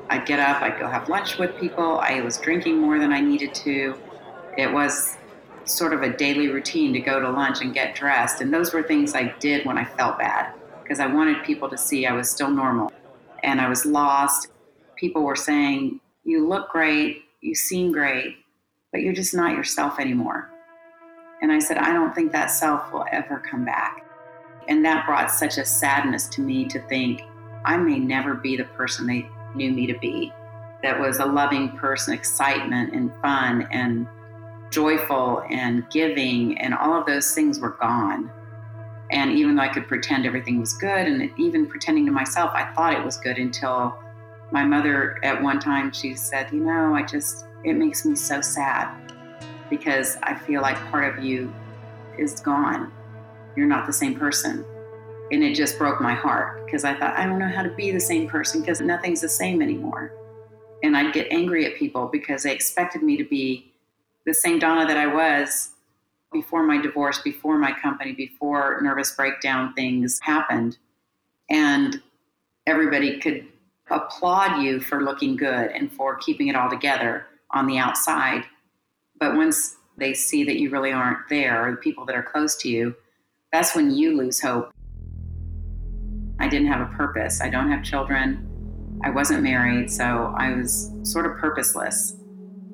I'd 0.09 0.25
get 0.25 0.41
up, 0.41 0.63
I'd 0.63 0.79
go 0.79 0.89
have 0.89 1.11
lunch 1.11 1.37
with 1.37 1.55
people. 1.59 2.01
I 2.01 2.23
was 2.23 2.39
drinking 2.39 2.79
more 2.79 2.99
than 2.99 3.13
I 3.13 3.21
needed 3.21 3.55
to. 3.57 3.95
It 4.57 4.73
was 4.73 5.19
sort 5.65 5.93
of 5.93 6.01
a 6.01 6.09
daily 6.09 6.49
routine 6.49 6.95
to 6.95 7.01
go 7.01 7.21
to 7.21 7.29
lunch 7.29 7.61
and 7.61 7.75
get 7.75 7.95
dressed. 7.95 8.41
And 8.41 8.53
those 8.53 8.73
were 8.73 8.83
things 8.83 9.15
I 9.15 9.35
did 9.41 9.67
when 9.67 9.77
I 9.77 9.85
felt 9.85 10.19
bad 10.19 10.55
because 10.83 10.99
I 10.99 11.07
wanted 11.07 11.45
people 11.45 11.69
to 11.69 11.77
see 11.77 12.07
I 12.07 12.13
was 12.13 12.31
still 12.31 12.51
normal. 12.51 12.91
And 13.43 13.61
I 13.61 13.69
was 13.69 13.85
lost. 13.85 14.49
People 14.97 15.23
were 15.23 15.37
saying, 15.37 16.01
You 16.25 16.49
look 16.49 16.71
great, 16.71 17.25
you 17.43 17.55
seem 17.55 17.93
great, 17.93 18.37
but 18.91 19.03
you're 19.03 19.13
just 19.13 19.35
not 19.35 19.55
yourself 19.55 20.01
anymore. 20.01 20.51
And 21.43 21.51
I 21.51 21.59
said, 21.59 21.77
I 21.77 21.93
don't 21.93 22.15
think 22.15 22.33
that 22.33 22.47
self 22.47 22.93
will 22.93 23.05
ever 23.11 23.39
come 23.39 23.65
back. 23.65 24.07
And 24.69 24.85
that 24.85 25.05
brought 25.05 25.31
such 25.31 25.59
a 25.59 25.65
sadness 25.65 26.29
to 26.29 26.41
me 26.41 26.67
to 26.67 26.81
think 26.83 27.23
I 27.65 27.77
may 27.77 27.99
never 27.99 28.35
be 28.35 28.57
the 28.57 28.65
person 28.65 29.07
they 29.07 29.29
knew 29.55 29.73
me 29.73 29.87
to 29.89 29.99
be. 29.99 30.33
That 30.83 30.99
was 30.99 31.19
a 31.19 31.27
loving 31.27 31.77
person, 31.77 32.15
excitement 32.15 32.95
and 32.95 33.13
fun 33.21 33.69
and 33.71 34.07
joyful 34.71 35.45
and 35.51 35.89
giving, 35.91 36.59
and 36.59 36.75
all 36.75 36.99
of 36.99 37.07
those 37.07 37.33
things 37.35 37.61
were 37.61 37.77
gone. 37.81 38.31
And 39.11 39.33
even 39.33 39.55
though 39.55 39.63
I 39.63 39.69
could 39.69 39.87
pretend 39.87 40.25
everything 40.25 40.59
was 40.59 40.73
good, 40.75 41.07
and 41.07 41.31
even 41.39 41.67
pretending 41.67 42.07
to 42.07 42.13
myself, 42.13 42.51
I 42.55 42.73
thought 42.73 42.95
it 42.95 43.05
was 43.05 43.19
good 43.19 43.37
until 43.37 43.99
my 44.51 44.65
mother 44.65 45.23
at 45.25 45.41
one 45.41 45.61
time 45.61 45.93
she 45.93 46.15
said, 46.15 46.51
You 46.51 46.61
know, 46.61 46.95
I 46.95 47.03
just, 47.03 47.47
it 47.65 47.75
makes 47.75 48.05
me 48.07 48.17
so 48.17 48.41
sad 48.41 49.12
because 49.73 50.19
I 50.23 50.35
feel 50.35 50.61
like 50.61 50.76
part 50.91 51.17
of 51.17 51.25
you 51.25 51.50
is 52.19 52.41
gone. 52.41 52.93
You're 53.57 53.67
not 53.67 53.87
the 53.87 53.93
same 53.93 54.14
person. 54.14 54.67
And 55.31 55.43
it 55.43 55.55
just 55.55 55.79
broke 55.79 55.99
my 55.99 56.12
heart 56.12 56.67
because 56.67 56.85
I 56.85 56.95
thought, 56.95 57.17
I 57.17 57.25
don't 57.25 57.38
know 57.38 57.49
how 57.49 57.62
to 57.62 57.71
be 57.71 57.91
the 57.91 57.99
same 57.99 58.29
person 58.29 58.61
because 58.61 58.83
nothing's 58.83 59.23
the 59.23 59.31
same 59.31 59.62
anymore. 59.62 60.12
And 60.83 60.95
I'd 60.95 61.14
get 61.14 61.26
angry 61.31 61.64
at 61.64 61.76
people 61.76 62.11
because 62.12 62.43
they 62.43 62.52
expected 62.52 63.02
me 63.02 63.17
to 63.17 63.25
be 63.25 63.73
the 64.26 64.35
same 64.35 64.59
Donna 64.59 64.87
that 64.87 64.99
I 64.99 65.07
was 65.07 65.71
before 66.35 66.64
my 66.64 66.76
divorce, 66.76 67.23
before 67.23 67.57
my 67.57 67.73
company, 67.73 68.12
before 68.12 68.79
nervous 68.83 69.12
breakdown 69.12 69.73
things 69.73 70.21
happened. 70.21 70.76
And 71.49 72.02
everybody 72.67 73.21
could 73.21 73.47
applaud 73.91 74.61
you 74.61 74.81
for 74.81 75.02
looking 75.02 75.35
good 75.35 75.71
and 75.71 75.91
for 75.91 76.17
keeping 76.17 76.49
it 76.49 76.57
all 76.57 76.69
together 76.69 77.26
on 77.52 77.67
the 77.67 77.79
outside. 77.79 78.45
But 79.23 79.37
once 79.37 79.76
they 79.99 80.14
see 80.14 80.43
that 80.43 80.59
you 80.59 80.69
really 80.69 80.91
aren't 80.91 81.29
there, 81.29 81.64
or 81.64 81.71
the 81.71 81.76
people 81.76 82.05
that 82.07 82.17
are 82.17 82.25
close 82.25 82.57
to 82.57 82.69
you, 82.69 82.93
that's 83.52 83.76
when 83.76 83.93
you 83.93 84.17
lose 84.17 84.41
hope 84.41 84.73
I 86.41 86.49
didn't 86.49 86.67
have 86.67 86.81
a 86.81 86.93
purpose. 86.97 87.41
I 87.41 87.49
don't 87.49 87.71
have 87.71 87.85
children. 87.85 88.99
I 89.05 89.11
wasn't 89.11 89.45
married, 89.45 89.93
so 89.93 90.35
I 90.37 90.57
was 90.57 90.91
sort 91.05 91.25
of 91.25 91.37
purposeless. 91.37 92.17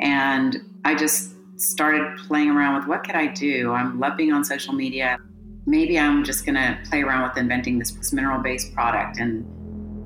And 0.01 0.57
I 0.87 0.95
just 0.95 1.35
started 1.61 2.17
playing 2.17 2.49
around 2.49 2.77
with 2.79 2.89
what 2.89 3.05
could 3.05 3.15
I 3.15 3.27
do? 3.27 3.73
I'm 3.73 4.01
loving 4.01 4.33
on 4.33 4.43
social 4.43 4.73
media. 4.73 5.19
Maybe 5.67 5.99
I'm 5.99 6.25
just 6.25 6.47
going 6.47 6.55
to 6.55 6.79
play 6.89 7.03
around 7.03 7.29
with 7.29 7.37
inventing 7.37 7.79
this, 7.79 7.91
this 7.91 8.15
mineral 8.15 8.43
based 8.43 8.73
product. 8.73 9.19
And 9.19 9.45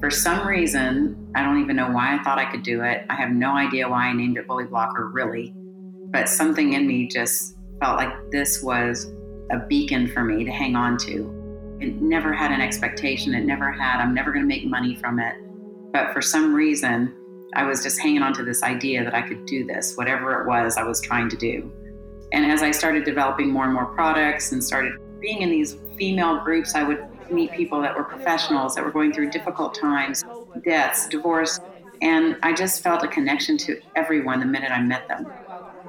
for 0.01 0.11
some 0.11 0.45
reason, 0.45 1.31
I 1.37 1.45
don't 1.45 1.63
even 1.63 1.77
know 1.77 1.93
why 1.93 2.19
I 2.19 2.23
thought 2.25 2.41
I 2.41 2.51
could 2.51 2.65
do 2.65 2.83
it. 2.83 3.07
I 3.09 3.15
have 3.15 3.31
no 3.31 3.53
idea 3.53 3.89
why 3.89 4.07
I 4.07 4.13
named 4.13 4.39
it 4.39 4.49
Bully 4.49 4.65
Blocker, 4.65 5.09
really. 5.09 5.55
But 6.13 6.29
something 6.29 6.75
in 6.75 6.87
me 6.87 7.09
just 7.09 7.57
felt 7.81 7.97
like 7.97 8.13
this 8.31 8.63
was 8.63 9.11
a 9.51 9.59
beacon 9.59 10.07
for 10.09 10.23
me 10.23 10.45
to 10.45 10.51
hang 10.51 10.77
on 10.77 10.99
to. 10.99 11.79
It 11.81 12.01
never 12.01 12.33
had 12.33 12.53
an 12.53 12.61
expectation. 12.61 13.35
It 13.35 13.45
never 13.45 13.73
had, 13.73 14.01
I'm 14.01 14.15
never 14.15 14.31
going 14.31 14.45
to 14.45 14.49
make 14.49 14.65
money 14.65 14.95
from 14.95 15.19
it. 15.19 15.35
But 15.93 16.13
for 16.13 16.23
some 16.23 16.55
reason, 16.55 17.15
I 17.55 17.65
was 17.65 17.83
just 17.83 17.99
hanging 17.99 18.23
on 18.23 18.33
to 18.35 18.45
this 18.45 18.63
idea 18.63 19.05
that 19.05 19.15
I 19.15 19.23
could 19.23 19.45
do 19.47 19.67
this, 19.67 19.97
whatever 19.97 20.41
it 20.41 20.47
was 20.47 20.77
I 20.77 20.85
was 20.85 21.01
trying 21.01 21.29
to 21.31 21.37
do. 21.37 21.71
And 22.33 22.51
as 22.51 22.63
I 22.63 22.71
started 22.71 23.05
developing 23.05 23.51
more 23.51 23.65
and 23.65 23.75
more 23.75 23.87
products 23.87 24.53
and 24.53 24.63
started 24.63 24.93
being 25.21 25.43
in 25.43 25.51
these 25.51 25.77
female 25.99 26.43
groups, 26.43 26.75
I 26.75 26.83
would 26.83 27.05
meet 27.31 27.53
people 27.53 27.81
that 27.83 27.97
were 27.97 28.05
professionals 28.05 28.75
that 28.75 28.85
were 28.85 28.91
going 28.91 29.13
through 29.13 29.31
difficult 29.31 29.75
times, 29.75 30.25
deaths, 30.65 31.09
divorce. 31.09 31.61
And 32.01 32.37
I 32.43 32.53
just 32.53 32.83
felt 32.83 33.03
a 33.03 33.09
connection 33.09 33.59
to 33.59 33.81
everyone 33.97 34.41
the 34.41 34.47
minute 34.47 34.73
I 34.73 34.81
met 34.83 35.09
them. 35.09 35.31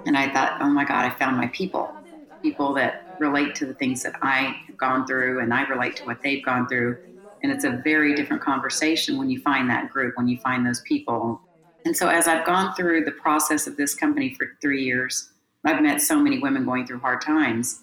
And 0.05 0.17
I 0.17 0.29
thought, 0.31 0.53
oh 0.59 0.69
my 0.69 0.85
God, 0.85 1.05
I 1.05 1.09
found 1.11 1.37
my 1.37 1.47
people 1.47 1.95
people 2.41 2.73
that 2.73 3.05
relate 3.19 3.55
to 3.55 3.65
the 3.65 3.73
things 3.73 4.03
that 4.03 4.13
I 4.21 4.53
have 4.67 4.77
gone 4.77 5.07
through 5.07 5.39
and 5.41 5.53
I 5.53 5.61
relate 5.63 5.95
to 5.97 6.01
what 6.05 6.17
they've 6.23 6.43
gone 6.43 6.67
through. 6.67 6.97
And 7.41 7.51
it's 7.51 7.63
a 7.63 7.81
very 7.83 8.13
different 8.15 8.43
conversation 8.43 9.17
when 9.17 9.29
you 9.29 9.39
find 9.41 9.69
that 9.69 9.89
group, 9.89 10.17
when 10.17 10.27
you 10.27 10.37
find 10.39 10.65
those 10.65 10.81
people. 10.81 11.41
And 11.85 11.95
so, 11.95 12.09
as 12.09 12.27
I've 12.27 12.45
gone 12.45 12.73
through 12.75 13.05
the 13.05 13.11
process 13.11 13.67
of 13.67 13.77
this 13.77 13.93
company 13.95 14.33
for 14.37 14.57
three 14.61 14.83
years, 14.83 15.29
I've 15.65 15.81
met 15.81 16.01
so 16.01 16.19
many 16.19 16.39
women 16.39 16.65
going 16.65 16.85
through 16.85 16.99
hard 16.99 17.21
times. 17.21 17.81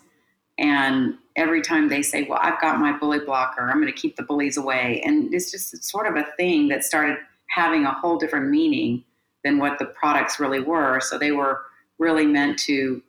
And 0.59 1.15
every 1.37 1.63
time 1.63 1.89
they 1.89 2.03
say, 2.03 2.25
Well, 2.29 2.39
I've 2.43 2.61
got 2.61 2.81
my 2.81 2.93
bully 2.93 3.21
blocker, 3.21 3.69
I'm 3.69 3.81
going 3.81 3.93
to 3.93 3.99
keep 4.01 4.17
the 4.17 4.23
bullies 4.23 4.57
away. 4.57 5.03
And 5.05 5.33
it's 5.33 5.51
just 5.51 5.83
sort 5.85 6.07
of 6.07 6.17
a 6.17 6.27
thing 6.37 6.69
that 6.69 6.85
started 6.85 7.19
having 7.49 7.85
a 7.85 7.93
whole 7.93 8.19
different 8.19 8.49
meaning 8.51 9.05
than 9.45 9.59
what 9.59 9.79
the 9.79 9.87
products 9.87 10.39
really 10.41 10.61
were. 10.61 11.01
So, 11.01 11.19
they 11.19 11.33
were 11.33 11.63
really 12.01 12.27
meant 12.27 12.59
to 12.59 13.03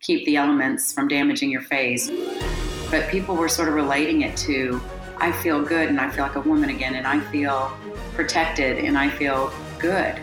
keep 0.00 0.24
the 0.24 0.36
elements 0.36 0.92
from 0.92 1.06
damaging 1.06 1.50
your 1.50 1.60
face. 1.60 2.10
But 2.90 3.08
people 3.10 3.36
were 3.36 3.50
sort 3.50 3.68
of 3.68 3.74
relating 3.74 4.22
it 4.22 4.36
to, 4.38 4.80
I 5.18 5.30
feel 5.30 5.62
good 5.62 5.90
and 5.90 6.00
I 6.00 6.10
feel 6.10 6.24
like 6.24 6.36
a 6.36 6.40
woman 6.40 6.70
again 6.70 6.94
and 6.94 7.06
I 7.06 7.20
feel 7.30 7.70
protected 8.14 8.78
and 8.78 8.96
I 8.98 9.10
feel 9.10 9.52
good. 9.78 10.18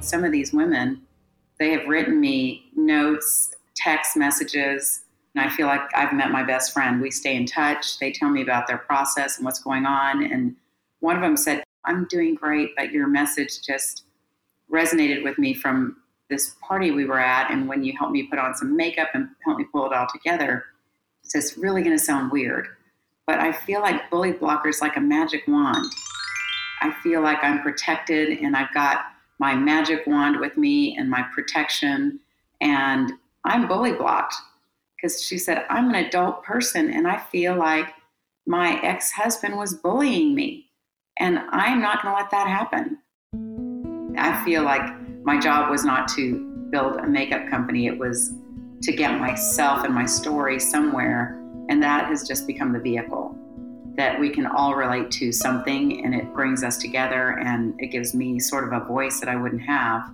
Some 0.00 0.24
of 0.24 0.32
these 0.32 0.52
women, 0.52 1.00
they 1.60 1.70
have 1.70 1.86
written 1.86 2.20
me 2.20 2.68
notes, 2.74 3.54
text 3.76 4.16
messages, 4.16 5.02
and 5.34 5.46
I 5.46 5.50
feel 5.50 5.68
like 5.68 5.80
I've 5.94 6.12
met 6.12 6.32
my 6.32 6.42
best 6.42 6.72
friend. 6.72 7.00
We 7.00 7.12
stay 7.12 7.36
in 7.36 7.46
touch. 7.46 8.00
They 8.00 8.10
tell 8.10 8.28
me 8.28 8.42
about 8.42 8.66
their 8.66 8.78
process 8.78 9.36
and 9.36 9.44
what's 9.44 9.60
going 9.60 9.86
on. 9.86 10.24
And 10.24 10.56
one 10.98 11.14
of 11.14 11.22
them 11.22 11.36
said, 11.36 11.62
I'm 11.84 12.06
doing 12.06 12.34
great, 12.34 12.70
but 12.76 12.90
your 12.90 13.06
message 13.06 13.62
just 13.62 14.04
resonated 14.72 15.22
with 15.22 15.38
me 15.38 15.54
from 15.54 15.96
this 16.28 16.54
party 16.66 16.90
we 16.90 17.04
were 17.04 17.18
at, 17.18 17.50
and 17.50 17.68
when 17.68 17.82
you 17.82 17.92
helped 17.96 18.12
me 18.12 18.24
put 18.24 18.38
on 18.38 18.54
some 18.54 18.76
makeup 18.76 19.08
and 19.14 19.28
helped 19.44 19.60
me 19.60 19.66
pull 19.72 19.86
it 19.86 19.92
all 19.92 20.06
together, 20.12 20.64
it's 21.22 21.32
just 21.32 21.56
really 21.56 21.82
going 21.82 21.96
to 21.96 22.04
sound 22.04 22.30
weird. 22.30 22.68
But 23.26 23.40
I 23.40 23.52
feel 23.52 23.80
like 23.80 24.10
Bully 24.10 24.32
Blocker 24.32 24.68
is 24.68 24.80
like 24.80 24.96
a 24.96 25.00
magic 25.00 25.42
wand. 25.46 25.86
I 26.80 26.92
feel 27.02 27.22
like 27.22 27.38
I'm 27.42 27.60
protected 27.60 28.38
and 28.38 28.56
I've 28.56 28.72
got 28.72 29.06
my 29.38 29.54
magic 29.54 30.06
wand 30.06 30.40
with 30.40 30.56
me 30.56 30.96
and 30.96 31.10
my 31.10 31.22
protection, 31.34 32.20
and 32.60 33.12
I'm 33.44 33.68
bully 33.68 33.92
blocked. 33.92 34.34
Because 34.96 35.22
she 35.22 35.38
said, 35.38 35.64
I'm 35.70 35.90
an 35.90 36.06
adult 36.06 36.42
person 36.42 36.92
and 36.92 37.06
I 37.06 37.18
feel 37.18 37.56
like 37.56 37.86
my 38.46 38.80
ex 38.82 39.12
husband 39.12 39.56
was 39.56 39.74
bullying 39.74 40.34
me, 40.34 40.70
and 41.18 41.38
I'm 41.50 41.80
not 41.80 42.02
going 42.02 42.14
to 42.14 42.20
let 42.20 42.30
that 42.30 42.48
happen. 42.48 42.98
I 44.18 44.42
feel 44.44 44.62
like 44.62 44.97
my 45.28 45.38
job 45.38 45.68
was 45.70 45.84
not 45.84 46.08
to 46.08 46.38
build 46.70 46.96
a 46.96 47.06
makeup 47.06 47.46
company, 47.50 47.86
it 47.86 47.98
was 47.98 48.32
to 48.80 48.92
get 48.92 49.20
myself 49.20 49.84
and 49.84 49.94
my 49.94 50.06
story 50.06 50.58
somewhere. 50.58 51.38
And 51.68 51.82
that 51.82 52.06
has 52.06 52.26
just 52.26 52.46
become 52.46 52.72
the 52.72 52.78
vehicle 52.78 53.36
that 53.98 54.18
we 54.18 54.30
can 54.30 54.46
all 54.46 54.74
relate 54.74 55.10
to 55.10 55.30
something 55.30 56.02
and 56.02 56.14
it 56.14 56.32
brings 56.32 56.64
us 56.64 56.78
together 56.78 57.38
and 57.40 57.78
it 57.78 57.88
gives 57.88 58.14
me 58.14 58.38
sort 58.40 58.64
of 58.64 58.72
a 58.72 58.86
voice 58.86 59.20
that 59.20 59.28
I 59.28 59.36
wouldn't 59.36 59.60
have. 59.60 60.10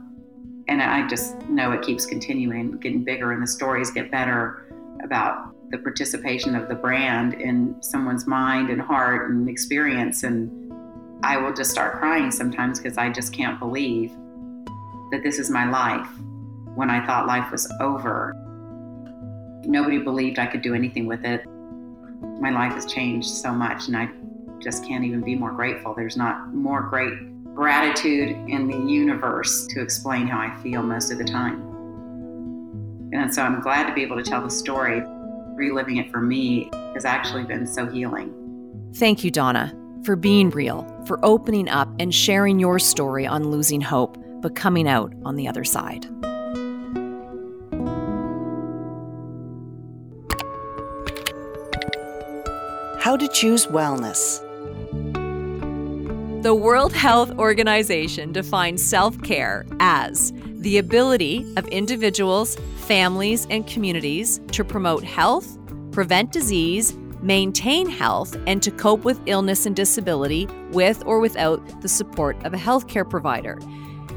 And 0.67 0.83
I 0.83 1.07
just 1.07 1.39
know 1.43 1.71
it 1.71 1.83
keeps 1.83 2.07
continuing, 2.07 2.73
getting 2.79 3.05
bigger, 3.05 3.31
and 3.31 3.41
the 3.41 3.47
stories 3.47 3.93
get 3.93 4.11
better 4.11 4.67
about 5.05 5.55
the 5.71 5.79
participation 5.79 6.57
of 6.57 6.69
the 6.69 6.75
brand 6.75 7.35
in 7.35 7.81
someone's 7.83 8.27
mind 8.27 8.69
and 8.69 8.83
heart 8.83 9.31
and 9.31 9.49
experience. 9.49 10.25
And 10.25 10.73
I 11.23 11.37
will 11.37 11.53
just 11.53 11.71
start 11.71 12.01
crying 12.01 12.33
sometimes 12.33 12.81
because 12.81 12.99
I 12.99 13.11
just 13.11 13.33
can't 13.33 13.61
believe 13.61 14.11
that 15.15 15.23
this 15.23 15.39
is 15.39 15.49
my 15.49 15.71
life 15.71 16.09
when 16.75 16.91
I 16.91 17.07
thought 17.07 17.29
life 17.29 17.53
was 17.53 17.73
over. 17.81 18.35
Nobody 19.65 19.99
believed 19.99 20.41
I 20.41 20.47
could 20.47 20.61
do 20.61 20.75
anything 20.75 21.07
with 21.07 21.25
it. 21.25 21.47
My 22.41 22.51
life 22.51 22.73
has 22.73 22.85
changed 22.85 23.29
so 23.29 23.53
much, 23.53 23.87
and 23.87 23.97
I 23.97 24.09
just 24.61 24.85
can't 24.85 25.05
even 25.05 25.21
be 25.21 25.37
more 25.37 25.53
grateful. 25.53 25.95
There's 25.95 26.17
not 26.17 26.53
more 26.53 26.83
great 26.83 27.13
gratitude 27.55 28.31
in 28.49 28.67
the 28.67 28.77
universe 28.77 29.69
to 29.69 29.81
explain 29.81 30.27
how 30.27 30.41
I 30.41 30.61
feel 30.63 30.83
most 30.83 31.13
of 31.13 31.19
the 31.19 31.25
time. 31.25 31.61
And 33.13 33.33
so 33.33 33.43
I'm 33.43 33.61
glad 33.61 33.87
to 33.87 33.95
be 33.95 34.03
able 34.03 34.17
to 34.17 34.25
tell 34.25 34.43
the 34.43 34.51
story. 34.51 35.01
Reliving 35.55 35.99
it 35.99 36.11
for 36.11 36.21
me 36.21 36.69
has 36.95 37.05
actually 37.05 37.45
been 37.45 37.69
so 37.69 37.87
healing. 37.87 38.35
Thank 38.97 39.23
you, 39.23 39.31
Donna, 39.31 39.73
for 40.03 40.17
being 40.17 40.51
real, 40.51 40.83
for 41.07 41.25
opening 41.25 41.69
up 41.69 41.89
and 42.01 42.13
sharing 42.13 42.59
your 42.59 42.81
story 42.81 43.29
on 43.29 43.53
losing 43.53 43.81
hope, 43.81 44.19
but 44.45 44.55
coming 44.55 44.87
out 44.87 45.11
on 45.25 45.37
the 45.37 45.49
other 45.49 45.65
side. 45.65 46.05
How 53.01 53.17
to 53.17 53.27
choose 53.29 53.67
wellness. 53.69 54.43
The 56.43 56.55
World 56.55 56.93
Health 56.93 57.31
Organization 57.39 58.33
defines 58.33 58.85
self 58.85 59.19
care 59.23 59.65
as 59.81 60.31
the 60.59 60.77
ability 60.77 61.51
of 61.57 61.67
individuals, 61.69 62.57
families, 62.77 63.47
and 63.49 63.67
communities 63.67 64.43
to 64.53 64.63
promote 64.63 65.05
health, 65.05 65.57
prevent 65.91 66.33
disease, 66.33 66.95
maintain 67.23 67.89
health, 67.89 68.37
and 68.47 68.63
to 68.63 68.71
cope 68.71 69.05
with 69.05 69.19
illness 69.25 69.65
and 69.65 69.75
disability 69.75 70.47
with 70.71 71.03
or 71.07 71.19
without 71.19 71.81
the 71.81 71.89
support 71.89 72.37
of 72.45 72.53
a 72.53 72.59
healthcare 72.59 73.09
provider. 73.09 73.59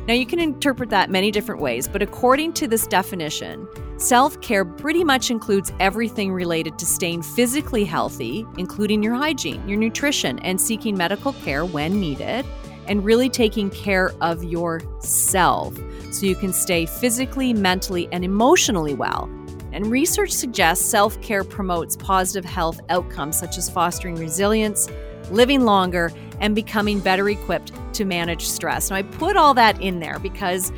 Now, 0.08 0.14
you 0.14 0.26
can 0.26 0.40
interpret 0.40 0.90
that 0.92 1.10
many 1.10 1.32
different 1.32 1.60
ways, 1.60 1.86
but 1.86 2.02
according 2.02 2.54
to 2.54 2.68
this 2.68 2.88
definition, 2.88 3.68
self 3.98 4.40
care 4.40 4.64
pretty 4.64 5.04
much 5.04 5.30
includes 5.30 5.74
everything 5.82 6.32
related 6.32 6.80
to 6.80 6.86
staying 6.86 7.24
physically 7.24 7.84
healthy, 7.84 8.46
including 8.58 9.04
your 9.04 9.16
hygiene, 9.16 9.68
your 9.68 9.78
nutrition, 9.78 10.40
and 10.40 10.62
seeking 10.62 10.96
medical 10.96 11.34
care 11.34 11.66
when 11.66 12.00
needed, 12.00 12.46
and 12.86 13.04
really 13.04 13.28
taking 13.28 13.70
care 13.70 14.14
of 14.22 14.46
yourself 14.46 15.78
so 16.12 16.26
you 16.26 16.36
can 16.36 16.54
stay 16.54 16.86
physically, 16.86 17.52
mentally, 17.52 18.08
and 18.14 18.24
emotionally 18.24 18.94
well. 18.94 19.30
And 19.74 19.88
research 19.88 20.32
suggests 20.32 20.86
self 20.86 21.22
care 21.22 21.44
promotes 21.44 21.98
positive 21.98 22.46
health 22.46 22.80
outcomes 22.88 23.38
such 23.38 23.58
as 23.58 23.70
fostering 23.70 24.16
resilience, 24.16 24.88
living 25.32 25.64
longer, 25.64 26.12
and 26.40 26.54
becoming 26.56 27.00
better 27.00 27.28
equipped 27.30 27.72
to 27.94 28.06
manage 28.06 28.48
stress. 28.48 28.90
Now, 28.90 28.98
I 28.98 29.02
put 29.02 29.36
all 29.36 29.54
that 29.56 29.82
in 29.82 30.00
there 30.00 30.20
because 30.20 30.72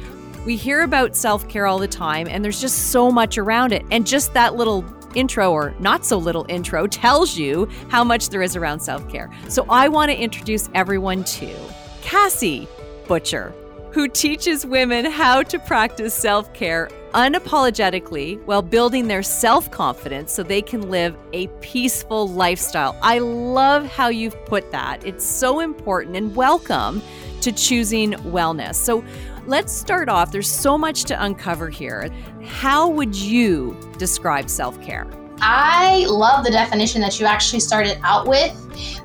we 0.45 0.55
hear 0.55 0.81
about 0.81 1.15
self 1.15 1.47
care 1.49 1.67
all 1.67 1.79
the 1.79 1.87
time, 1.87 2.27
and 2.27 2.43
there's 2.43 2.61
just 2.61 2.91
so 2.91 3.11
much 3.11 3.37
around 3.37 3.73
it. 3.73 3.85
And 3.91 4.07
just 4.07 4.33
that 4.33 4.55
little 4.55 4.85
intro, 5.15 5.51
or 5.51 5.73
not 5.79 6.05
so 6.05 6.17
little 6.17 6.45
intro, 6.49 6.87
tells 6.87 7.37
you 7.37 7.67
how 7.89 8.03
much 8.03 8.29
there 8.29 8.41
is 8.41 8.55
around 8.55 8.79
self 8.79 9.07
care. 9.09 9.29
So, 9.49 9.65
I 9.69 9.89
want 9.89 10.11
to 10.11 10.17
introduce 10.17 10.69
everyone 10.73 11.23
to 11.25 11.53
Cassie 12.01 12.67
Butcher, 13.07 13.53
who 13.91 14.07
teaches 14.07 14.65
women 14.65 15.05
how 15.05 15.43
to 15.43 15.59
practice 15.59 16.13
self 16.13 16.53
care 16.53 16.89
unapologetically 17.13 18.43
while 18.45 18.61
building 18.61 19.07
their 19.07 19.23
self 19.23 19.69
confidence 19.71 20.31
so 20.31 20.43
they 20.43 20.61
can 20.61 20.89
live 20.89 21.15
a 21.33 21.47
peaceful 21.61 22.27
lifestyle. 22.27 22.97
I 23.01 23.19
love 23.19 23.85
how 23.85 24.09
you've 24.09 24.43
put 24.45 24.71
that. 24.71 25.05
It's 25.05 25.25
so 25.25 25.59
important 25.59 26.15
and 26.15 26.35
welcome 26.35 27.01
to 27.41 27.51
choosing 27.51 28.13
wellness. 28.13 28.75
So 28.75 29.03
let's 29.47 29.71
start 29.71 30.09
off. 30.09 30.31
There's 30.31 30.49
so 30.49 30.77
much 30.77 31.03
to 31.05 31.23
uncover 31.23 31.69
here. 31.69 32.09
How 32.45 32.87
would 32.87 33.15
you 33.15 33.77
describe 33.97 34.49
self 34.49 34.81
care? 34.81 35.07
I 35.41 36.05
love 36.09 36.43
the 36.43 36.51
definition 36.51 37.01
that 37.01 37.19
you 37.19 37.25
actually 37.25 37.61
started 37.61 37.97
out 38.03 38.27
with 38.27 38.53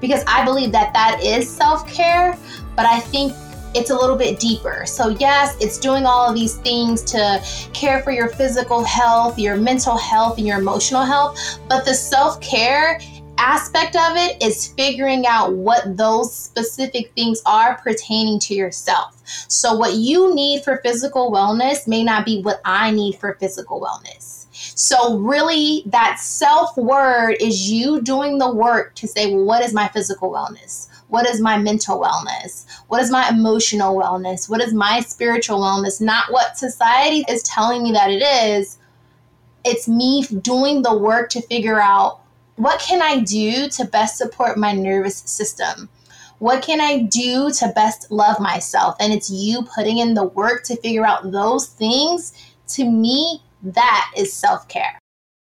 because 0.01 0.25
I 0.27 0.45
believe 0.45 0.73
that 0.73 0.93
that 0.93 1.23
is 1.23 1.49
self 1.49 1.87
care, 1.87 2.37
but 2.77 2.87
I 2.87 3.01
think 3.01 3.33
it's 3.75 3.91
a 3.91 3.95
little 3.95 4.17
bit 4.17 4.39
deeper. 4.39 4.85
So, 4.87 5.09
yes, 5.09 5.57
it's 5.61 5.79
doing 5.79 6.07
all 6.07 6.29
of 6.29 6.35
these 6.35 6.57
things 6.59 7.03
to 7.05 7.43
care 7.73 8.03
for 8.03 8.13
your 8.13 8.29
physical 8.29 8.85
health, 8.85 9.39
your 9.39 9.57
mental 9.57 9.97
health, 9.97 10.39
and 10.39 10.47
your 10.47 10.59
emotional 10.59 11.03
health. 11.03 11.39
But 11.69 11.85
the 11.85 11.95
self 11.95 12.41
care 12.41 13.01
aspect 13.39 13.97
of 13.97 14.17
it 14.17 14.41
is 14.43 14.69
figuring 14.69 15.27
out 15.27 15.53
what 15.55 15.97
those 15.97 16.35
specific 16.35 17.13
things 17.15 17.43
are 17.47 17.77
pertaining 17.79 18.39
to 18.39 18.55
yourself. 18.55 19.21
So, 19.49 19.75
what 19.75 19.95
you 19.95 20.35
need 20.35 20.63
for 20.63 20.81
physical 20.83 21.33
wellness 21.33 21.89
may 21.89 22.05
not 22.05 22.25
be 22.25 22.43
what 22.43 22.61
I 22.65 22.91
need 22.91 23.17
for 23.17 23.35
physical 23.35 23.81
wellness. 23.81 24.47
So, 24.77 25.19
really, 25.19 25.83
that 25.87 26.19
self 26.21 26.77
word 26.77 27.37
is 27.41 27.71
you 27.71 28.01
doing 28.03 28.39
the 28.39 28.53
work 28.53 28.95
to 28.97 29.09
say, 29.09 29.33
well, 29.33 29.45
what 29.45 29.65
is 29.65 29.73
my 29.73 29.89
physical 29.89 30.31
wellness? 30.31 30.89
What 31.15 31.29
is 31.29 31.41
my 31.41 31.59
mental 31.59 32.01
wellness? 32.01 32.67
What 32.89 33.01
is 33.01 33.09
my 33.09 33.29
emotional 33.29 33.95
wellness? 33.95 34.51
What 34.51 34.61
is 34.61 34.75
my 34.75 34.99
spiritual 34.99 35.61
wellness? 35.61 36.01
Not 36.01 36.33
what 36.33 36.59
society 36.59 37.25
is 37.29 37.45
telling 37.45 37.85
me 37.85 37.93
that 37.93 38.11
it 38.11 38.21
is. 38.21 38.79
It's 39.65 39.87
me 39.87 40.27
doing 40.43 40.83
the 40.83 40.99
work 40.99 41.31
to 41.31 41.43
figure 41.43 41.81
out 41.81 42.19
what 42.57 42.81
can 42.81 43.01
I 43.01 43.21
do 43.21 43.69
to 43.69 43.85
best 43.85 44.19
support 44.19 44.59
my 44.59 44.73
nervous 44.73 45.19
system? 45.19 45.89
What 46.41 46.65
can 46.65 46.81
I 46.81 47.03
do 47.03 47.49
to 47.61 47.69
best 47.77 48.11
love 48.11 48.41
myself? 48.41 48.97
And 48.99 49.13
it's 49.13 49.31
you 49.31 49.63
putting 49.73 49.99
in 49.99 50.15
the 50.15 50.25
work 50.25 50.65
to 50.65 50.77
figure 50.79 51.07
out 51.07 51.31
those 51.31 51.69
things. 51.69 52.33
To 52.71 52.91
me, 52.91 53.41
that 53.63 54.11
is 54.17 54.33
self 54.33 54.67
care. 54.67 54.99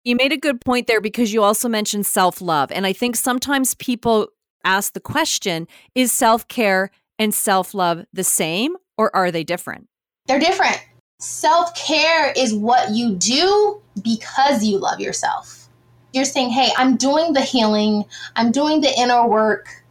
You 0.03 0.15
made 0.15 0.31
a 0.31 0.37
good 0.37 0.61
point 0.61 0.87
there 0.87 0.99
because 0.99 1.31
you 1.31 1.43
also 1.43 1.69
mentioned 1.69 2.07
self 2.07 2.41
love. 2.41 2.71
And 2.71 2.87
I 2.87 2.93
think 2.93 3.15
sometimes 3.15 3.75
people 3.75 4.29
ask 4.63 4.93
the 4.93 4.99
question 4.99 5.67
is 5.95 6.11
self 6.11 6.47
care 6.47 6.91
and 7.17 7.33
self 7.33 7.73
love 7.73 8.05
the 8.13 8.23
same 8.23 8.75
or 8.97 9.15
are 9.15 9.31
they 9.31 9.43
different? 9.43 9.87
They're 10.27 10.39
different. 10.39 10.79
Self 11.19 11.75
care 11.75 12.31
is 12.35 12.53
what 12.53 12.91
you 12.91 13.15
do 13.15 13.81
because 14.01 14.63
you 14.63 14.77
love 14.77 14.99
yourself. 14.99 15.67
You're 16.13 16.25
saying, 16.25 16.49
hey, 16.49 16.71
I'm 16.77 16.97
doing 16.97 17.33
the 17.33 17.41
healing, 17.41 18.05
I'm 18.35 18.51
doing 18.51 18.81
the 18.81 18.91
inner 18.97 19.27
work, 19.27 19.83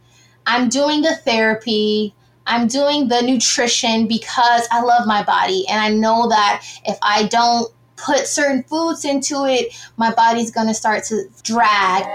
I'm 0.45 0.67
doing 0.67 1.01
the 1.01 1.15
therapy, 1.15 2.13
I'm 2.45 2.67
doing 2.67 3.07
the 3.07 3.21
nutrition 3.21 4.07
because 4.07 4.67
I 4.71 4.81
love 4.81 5.07
my 5.07 5.23
body. 5.23 5.65
And 5.69 5.79
I 5.79 5.89
know 5.89 6.27
that 6.29 6.65
if 6.85 6.97
I 7.01 7.27
don't 7.27 7.71
put 7.95 8.25
certain 8.27 8.63
foods 8.63 9.05
into 9.05 9.45
it, 9.45 9.73
my 9.97 10.13
body's 10.13 10.51
gonna 10.51 10.73
start 10.73 11.03
to 11.05 11.25
drag. 11.43 12.05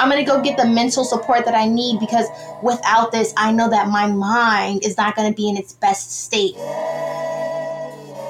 I'm 0.00 0.08
gonna 0.08 0.24
go 0.24 0.40
get 0.40 0.56
the 0.56 0.66
mental 0.66 1.04
support 1.04 1.44
that 1.44 1.54
I 1.54 1.66
need 1.66 2.00
because 2.00 2.26
without 2.62 3.12
this, 3.12 3.34
I 3.36 3.52
know 3.52 3.68
that 3.68 3.88
my 3.88 4.06
mind 4.06 4.84
is 4.84 4.96
not 4.96 5.14
gonna 5.14 5.32
be 5.32 5.48
in 5.48 5.56
its 5.56 5.74
best 5.74 6.24
state. 6.24 6.54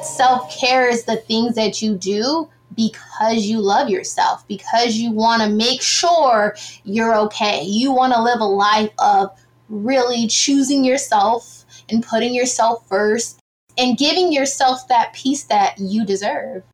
Self 0.03 0.51
care 0.59 0.88
is 0.88 1.05
the 1.05 1.16
things 1.16 1.55
that 1.55 1.81
you 1.81 1.94
do 1.96 2.49
because 2.75 3.46
you 3.46 3.61
love 3.61 3.88
yourself, 3.88 4.46
because 4.49 4.96
you 4.96 5.12
wanna 5.12 5.49
make 5.49 5.81
sure 5.81 6.57
you're 6.85 7.16
okay. 7.16 7.62
You 7.62 7.92
wanna 7.92 8.23
live 8.23 8.40
a 8.40 8.44
life 8.44 8.90
of 8.99 9.31
really 9.68 10.27
choosing 10.27 10.85
yourself 10.85 11.64
and 11.88 12.05
putting 12.05 12.35
yourself 12.35 12.87
first 12.88 13.38
and 13.79 13.96
giving 13.96 14.33
yourself 14.33 14.88
that 14.88 15.12
peace 15.12 15.44
that 15.44 15.79
you 15.79 16.05
deserve. 16.05 16.64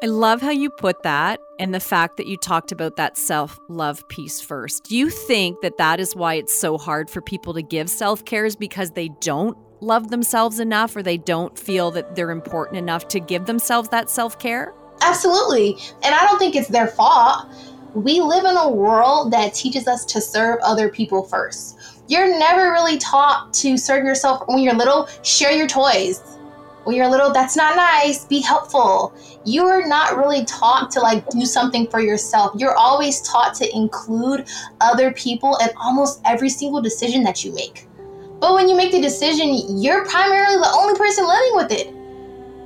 I 0.00 0.06
love 0.06 0.40
how 0.40 0.50
you 0.50 0.70
put 0.70 1.02
that 1.02 1.40
and 1.58 1.74
the 1.74 1.80
fact 1.80 2.18
that 2.18 2.28
you 2.28 2.36
talked 2.36 2.70
about 2.70 2.94
that 2.96 3.18
self 3.18 3.58
love 3.68 4.08
piece 4.08 4.40
first. 4.40 4.84
Do 4.84 4.96
you 4.96 5.10
think 5.10 5.60
that 5.62 5.76
that 5.78 5.98
is 5.98 6.14
why 6.14 6.34
it's 6.34 6.54
so 6.54 6.78
hard 6.78 7.10
for 7.10 7.20
people 7.20 7.52
to 7.54 7.62
give 7.62 7.90
self 7.90 8.24
care 8.24 8.44
is 8.44 8.54
because 8.54 8.92
they 8.92 9.08
don't 9.20 9.58
love 9.80 10.10
themselves 10.10 10.60
enough 10.60 10.94
or 10.94 11.02
they 11.02 11.16
don't 11.16 11.58
feel 11.58 11.90
that 11.90 12.14
they're 12.14 12.30
important 12.30 12.78
enough 12.78 13.08
to 13.08 13.18
give 13.18 13.46
themselves 13.46 13.88
that 13.88 14.08
self 14.08 14.38
care? 14.38 14.72
Absolutely. 15.02 15.76
And 16.04 16.14
I 16.14 16.24
don't 16.26 16.38
think 16.38 16.54
it's 16.54 16.68
their 16.68 16.86
fault. 16.86 17.48
We 17.94 18.20
live 18.20 18.44
in 18.44 18.56
a 18.56 18.70
world 18.70 19.32
that 19.32 19.52
teaches 19.52 19.88
us 19.88 20.04
to 20.04 20.20
serve 20.20 20.60
other 20.62 20.90
people 20.90 21.24
first. 21.24 21.76
You're 22.06 22.38
never 22.38 22.70
really 22.70 22.98
taught 22.98 23.52
to 23.54 23.76
serve 23.76 24.04
yourself 24.04 24.44
when 24.46 24.60
you're 24.60 24.74
little, 24.74 25.08
share 25.22 25.52
your 25.52 25.66
toys 25.66 26.37
when 26.88 26.96
you're 26.96 27.10
little, 27.10 27.30
that's 27.34 27.54
not 27.54 27.76
nice. 27.76 28.24
Be 28.24 28.40
helpful. 28.40 29.12
You're 29.44 29.86
not 29.86 30.16
really 30.16 30.46
taught 30.46 30.90
to 30.92 31.00
like 31.00 31.28
do 31.28 31.44
something 31.44 31.86
for 31.86 32.00
yourself. 32.00 32.52
You're 32.56 32.74
always 32.74 33.20
taught 33.20 33.52
to 33.56 33.76
include 33.76 34.48
other 34.80 35.12
people 35.12 35.58
in 35.60 35.68
almost 35.76 36.22
every 36.24 36.48
single 36.48 36.80
decision 36.80 37.22
that 37.24 37.44
you 37.44 37.52
make. 37.54 37.86
But 38.40 38.54
when 38.54 38.70
you 38.70 38.74
make 38.74 38.92
the 38.92 39.02
decision, 39.02 39.82
you're 39.82 40.06
primarily 40.06 40.56
the 40.56 40.72
only 40.74 40.96
person 40.98 41.28
living 41.28 41.56
with 41.56 41.72
it. 41.72 41.94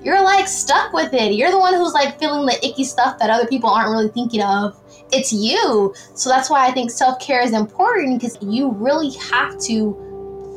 you're 0.05 0.23
like 0.23 0.47
stuck 0.47 0.93
with 0.93 1.13
it. 1.15 1.33
You're 1.33 1.51
the 1.51 1.59
one 1.59 1.75
who's 1.75 1.93
like 1.93 2.21
feeling 2.21 2.47
the 2.47 2.65
icky 2.65 2.85
stuff 2.85 3.19
that 3.19 3.29
other 3.29 3.49
people 3.49 3.71
aren't 3.71 3.91
really 3.91 4.09
thinking 4.09 4.43
of. 4.43 4.81
It's 5.11 5.33
you. 5.33 5.93
So 6.15 6.31
that's 6.31 6.49
why 6.49 6.69
I 6.69 6.71
think 6.71 6.93
self 6.93 7.19
care 7.19 7.43
is 7.43 7.55
important 7.55 8.21
because 8.21 8.39
you 8.41 8.71
really 8.71 9.11
have 9.33 9.59
to 9.63 10.12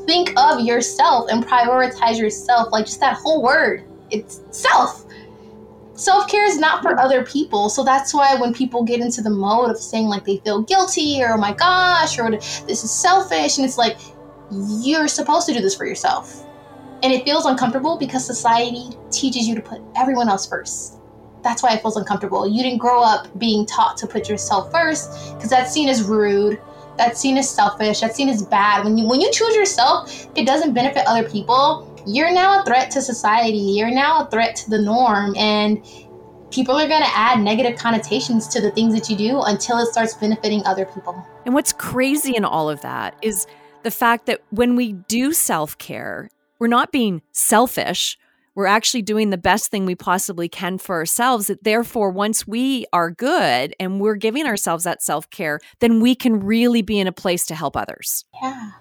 think 0.05 0.33
of 0.37 0.61
yourself 0.61 1.29
and 1.29 1.45
prioritize 1.45 2.19
yourself. 2.19 2.71
Like 2.71 2.85
just 2.85 2.99
that 2.99 3.15
whole 3.15 3.41
word, 3.41 3.83
it's 4.11 4.41
self. 4.51 5.05
Self 5.93 6.27
care 6.27 6.45
is 6.45 6.57
not 6.57 6.81
for 6.81 6.99
other 6.99 7.23
people. 7.23 7.69
So 7.69 7.83
that's 7.83 8.13
why 8.13 8.35
when 8.35 8.53
people 8.53 8.83
get 8.83 8.99
into 8.99 9.21
the 9.21 9.29
mode 9.29 9.71
of 9.71 9.77
saying 9.77 10.07
like 10.07 10.25
they 10.25 10.37
feel 10.37 10.61
guilty 10.61 11.23
or 11.23 11.33
oh 11.33 11.37
my 11.37 11.53
gosh, 11.53 12.19
or 12.19 12.29
this 12.31 12.83
is 12.83 12.91
selfish, 12.91 13.57
and 13.57 13.65
it's 13.65 13.77
like, 13.77 13.97
you're 14.51 15.07
supposed 15.07 15.47
to 15.47 15.53
do 15.53 15.61
this 15.61 15.75
for 15.75 15.85
yourself 15.85 16.45
and 17.03 17.13
it 17.13 17.23
feels 17.23 17.45
uncomfortable 17.45 17.97
because 17.97 18.25
society 18.25 18.89
teaches 19.11 19.47
you 19.47 19.53
to 19.53 19.61
put 19.61 19.79
everyone 19.95 20.27
else 20.27 20.47
first. 20.47 20.97
That's 21.43 21.61
why 21.61 21.73
it 21.73 21.81
feels 21.81 21.97
uncomfortable. 21.97 22.47
You 22.47 22.63
didn't 22.63 22.79
grow 22.79 23.03
up 23.03 23.27
being 23.37 23.65
taught 23.67 23.95
to 23.97 24.07
put 24.07 24.27
yourself 24.27 24.71
first 24.71 25.35
because 25.35 25.51
that's 25.51 25.71
seen 25.71 25.87
as 25.87 26.01
rude, 26.01 26.59
that's 26.97 27.19
seen 27.19 27.37
as 27.37 27.49
selfish, 27.49 28.01
that's 28.01 28.15
seen 28.15 28.29
as 28.29 28.43
bad. 28.45 28.83
When 28.83 28.97
you 28.97 29.07
when 29.07 29.21
you 29.21 29.31
choose 29.31 29.55
yourself, 29.55 30.27
it 30.35 30.45
doesn't 30.45 30.73
benefit 30.73 31.03
other 31.07 31.27
people. 31.29 31.91
You're 32.07 32.31
now 32.31 32.61
a 32.61 32.65
threat 32.65 32.91
to 32.91 33.01
society. 33.01 33.57
You're 33.57 33.91
now 33.91 34.25
a 34.25 34.29
threat 34.29 34.55
to 34.57 34.69
the 34.69 34.81
norm 34.81 35.35
and 35.35 35.83
people 36.51 36.75
are 36.75 36.87
going 36.87 37.01
to 37.01 37.17
add 37.17 37.41
negative 37.41 37.77
connotations 37.77 38.47
to 38.47 38.61
the 38.61 38.71
things 38.71 38.93
that 38.93 39.09
you 39.09 39.17
do 39.17 39.41
until 39.41 39.77
it 39.79 39.87
starts 39.87 40.13
benefiting 40.13 40.65
other 40.65 40.85
people. 40.85 41.25
And 41.45 41.53
what's 41.53 41.73
crazy 41.73 42.35
in 42.35 42.45
all 42.45 42.69
of 42.69 42.81
that 42.81 43.15
is 43.21 43.45
the 43.83 43.91
fact 43.91 44.25
that 44.27 44.41
when 44.51 44.75
we 44.75 44.93
do 44.93 45.33
self 45.33 45.77
care, 45.77 46.29
we're 46.59 46.67
not 46.67 46.91
being 46.91 47.21
selfish. 47.31 48.17
We're 48.55 48.65
actually 48.67 49.01
doing 49.01 49.29
the 49.29 49.37
best 49.37 49.69
thing 49.69 49.85
we 49.85 49.95
possibly 49.95 50.47
can 50.47 50.77
for 50.77 50.95
ourselves. 50.95 51.47
That 51.47 51.63
therefore, 51.63 52.09
once 52.09 52.47
we 52.47 52.85
are 52.93 53.11
good 53.11 53.75
and 53.79 53.99
we're 53.99 54.15
giving 54.15 54.47
ourselves 54.47 54.85
that 54.85 55.03
self 55.03 55.29
care, 55.29 55.59
then 55.79 55.99
we 55.99 56.15
can 56.15 56.39
really 56.39 56.81
be 56.81 56.97
in 56.97 57.07
a 57.07 57.11
place 57.11 57.45
to 57.47 57.55
help 57.55 57.75
others. 57.75 58.25
Yeah. 58.41 58.71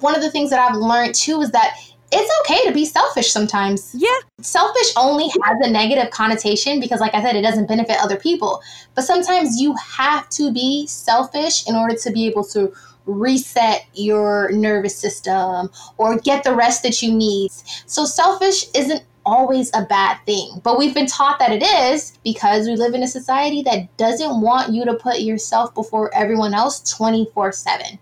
One 0.00 0.14
of 0.14 0.22
the 0.22 0.30
things 0.30 0.50
that 0.50 0.60
I've 0.60 0.76
learned 0.76 1.14
too 1.14 1.40
is 1.42 1.50
that 1.50 1.76
it's 2.10 2.40
okay 2.40 2.66
to 2.66 2.72
be 2.72 2.86
selfish 2.86 3.30
sometimes. 3.30 3.94
Yeah. 3.94 4.08
Selfish 4.40 4.92
only 4.96 5.28
has 5.28 5.58
a 5.60 5.70
negative 5.70 6.10
connotation 6.10 6.80
because, 6.80 7.00
like 7.00 7.14
I 7.14 7.22
said, 7.22 7.36
it 7.36 7.42
doesn't 7.42 7.68
benefit 7.68 7.96
other 8.02 8.16
people. 8.16 8.62
But 8.94 9.02
sometimes 9.02 9.60
you 9.60 9.74
have 9.76 10.28
to 10.30 10.52
be 10.52 10.86
selfish 10.86 11.68
in 11.68 11.74
order 11.74 11.94
to 11.96 12.10
be 12.10 12.26
able 12.26 12.44
to 12.44 12.72
reset 13.04 13.86
your 13.94 14.50
nervous 14.52 14.96
system 14.96 15.70
or 15.96 16.18
get 16.18 16.44
the 16.44 16.54
rest 16.54 16.82
that 16.82 17.02
you 17.02 17.12
need. 17.12 17.50
So, 17.86 18.06
selfish 18.06 18.64
isn't 18.74 19.02
always 19.28 19.70
a 19.74 19.84
bad 19.84 20.18
thing, 20.24 20.60
but 20.64 20.78
we've 20.78 20.94
been 20.94 21.06
taught 21.06 21.38
that 21.38 21.52
it 21.52 21.62
is 21.62 22.16
because 22.24 22.66
we 22.66 22.76
live 22.76 22.94
in 22.94 23.02
a 23.02 23.06
society 23.06 23.62
that 23.62 23.94
doesn't 23.98 24.40
want 24.40 24.72
you 24.72 24.84
to 24.86 24.94
put 24.94 25.20
yourself 25.20 25.74
before 25.74 26.12
everyone 26.14 26.54
else 26.54 26.80
24 26.96 27.52
7. 27.52 27.98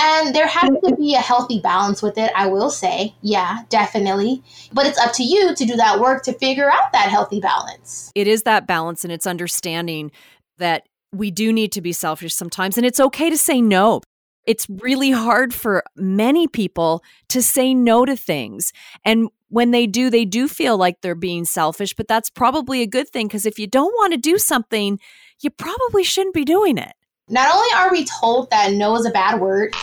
And 0.00 0.34
there 0.34 0.46
has 0.46 0.70
to 0.84 0.94
be 0.94 1.14
a 1.14 1.20
healthy 1.20 1.58
balance 1.60 2.02
with 2.02 2.18
it, 2.18 2.30
I 2.36 2.46
will 2.46 2.70
say. 2.70 3.14
Yeah, 3.20 3.64
definitely. 3.68 4.44
But 4.72 4.86
it's 4.86 4.98
up 4.98 5.12
to 5.14 5.24
you 5.24 5.56
to 5.56 5.64
do 5.64 5.74
that 5.74 5.98
work 5.98 6.22
to 6.24 6.32
figure 6.34 6.70
out 6.70 6.92
that 6.92 7.08
healthy 7.08 7.40
balance. 7.40 8.12
It 8.14 8.28
is 8.28 8.44
that 8.44 8.66
balance, 8.66 9.02
and 9.02 9.12
it's 9.12 9.26
understanding 9.26 10.12
that 10.58 10.86
we 11.12 11.32
do 11.32 11.52
need 11.52 11.72
to 11.72 11.80
be 11.80 11.92
selfish 11.92 12.34
sometimes, 12.34 12.76
and 12.76 12.86
it's 12.86 13.00
okay 13.00 13.30
to 13.30 13.38
say 13.38 13.60
no 13.60 14.02
it's 14.48 14.66
really 14.70 15.10
hard 15.10 15.52
for 15.52 15.84
many 15.94 16.48
people 16.48 17.04
to 17.28 17.42
say 17.42 17.74
no 17.74 18.06
to 18.06 18.16
things. 18.16 18.72
And 19.04 19.28
when 19.48 19.70
they 19.70 19.86
do, 19.86 20.10
they 20.10 20.24
do 20.24 20.48
feel 20.48 20.76
like 20.76 21.00
they're 21.00 21.14
being 21.14 21.44
selfish, 21.44 21.94
but 21.94 22.08
that's 22.08 22.30
probably 22.30 22.82
a 22.82 22.86
good 22.86 23.08
thing 23.08 23.26
because 23.26 23.46
if 23.46 23.58
you 23.58 23.66
don't 23.66 23.92
want 23.92 24.12
to 24.12 24.18
do 24.18 24.38
something, 24.38 24.98
you 25.40 25.50
probably 25.50 26.04
shouldn't 26.04 26.34
be 26.34 26.44
doing 26.44 26.78
it. 26.78 26.92
Not 27.28 27.54
only 27.54 27.68
are 27.76 27.90
we 27.90 28.04
told 28.04 28.50
that 28.50 28.72
no 28.72 28.96
is 28.96 29.06
a 29.06 29.10
bad 29.10 29.40
word, 29.40 29.74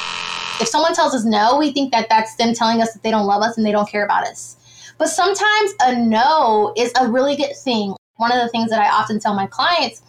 if 0.59 0.67
someone 0.67 0.93
tells 0.93 1.13
us 1.13 1.25
no, 1.25 1.57
we 1.57 1.71
think 1.71 1.91
that 1.91 2.07
that's 2.09 2.35
them 2.35 2.53
telling 2.53 2.81
us 2.81 2.93
that 2.93 3.03
they 3.03 3.11
don't 3.11 3.27
love 3.27 3.41
us 3.41 3.57
and 3.57 3.65
they 3.65 3.71
don't 3.71 3.89
care 3.89 4.05
about 4.05 4.25
us. 4.25 4.57
But 4.97 5.09
sometimes 5.09 5.73
a 5.81 5.95
no 5.95 6.73
is 6.77 6.91
a 6.99 7.07
really 7.07 7.35
good 7.35 7.55
thing. 7.55 7.93
One 8.17 8.31
of 8.31 8.41
the 8.41 8.49
things 8.49 8.69
that 8.69 8.79
I 8.79 8.89
often 8.89 9.19
tell 9.19 9.33
my 9.33 9.47
clients 9.47 10.01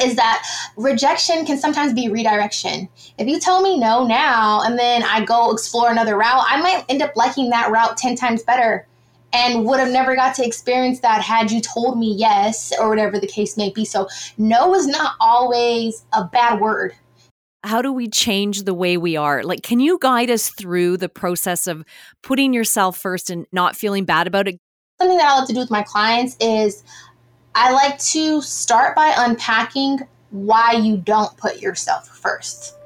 is 0.00 0.16
that 0.16 0.46
rejection 0.76 1.44
can 1.44 1.58
sometimes 1.58 1.92
be 1.92 2.08
redirection. 2.08 2.88
If 3.18 3.28
you 3.28 3.38
tell 3.40 3.62
me 3.62 3.78
no 3.78 4.06
now 4.06 4.62
and 4.62 4.78
then 4.78 5.02
I 5.02 5.24
go 5.24 5.50
explore 5.50 5.90
another 5.90 6.16
route, 6.16 6.44
I 6.46 6.60
might 6.60 6.84
end 6.88 7.02
up 7.02 7.12
liking 7.16 7.50
that 7.50 7.70
route 7.70 7.96
10 7.96 8.16
times 8.16 8.42
better 8.42 8.86
and 9.32 9.64
would 9.64 9.80
have 9.80 9.90
never 9.90 10.14
got 10.14 10.34
to 10.36 10.46
experience 10.46 11.00
that 11.00 11.22
had 11.22 11.50
you 11.50 11.60
told 11.60 11.98
me 11.98 12.14
yes 12.14 12.72
or 12.78 12.88
whatever 12.88 13.18
the 13.18 13.26
case 13.26 13.56
may 13.56 13.70
be. 13.70 13.84
So, 13.84 14.08
no 14.38 14.74
is 14.74 14.86
not 14.86 15.14
always 15.20 16.04
a 16.12 16.24
bad 16.24 16.60
word. 16.60 16.94
How 17.64 17.80
do 17.80 17.92
we 17.92 18.08
change 18.08 18.64
the 18.64 18.74
way 18.74 18.96
we 18.96 19.16
are? 19.16 19.42
Like, 19.42 19.62
can 19.62 19.80
you 19.80 19.98
guide 20.00 20.30
us 20.30 20.50
through 20.50 20.96
the 20.96 21.08
process 21.08 21.66
of 21.66 21.84
putting 22.22 22.52
yourself 22.52 22.98
first 22.98 23.30
and 23.30 23.46
not 23.52 23.76
feeling 23.76 24.04
bad 24.04 24.26
about 24.26 24.48
it? 24.48 24.58
Something 25.00 25.16
that 25.16 25.30
I 25.30 25.38
like 25.38 25.48
to 25.48 25.54
do 25.54 25.60
with 25.60 25.70
my 25.70 25.82
clients 25.82 26.36
is 26.40 26.82
I 27.54 27.70
like 27.72 27.98
to 27.98 28.40
start 28.40 28.96
by 28.96 29.14
unpacking 29.16 30.00
why 30.30 30.72
you 30.72 30.96
don't 30.96 31.36
put 31.36 31.60
yourself 31.60 32.08
first. 32.08 32.76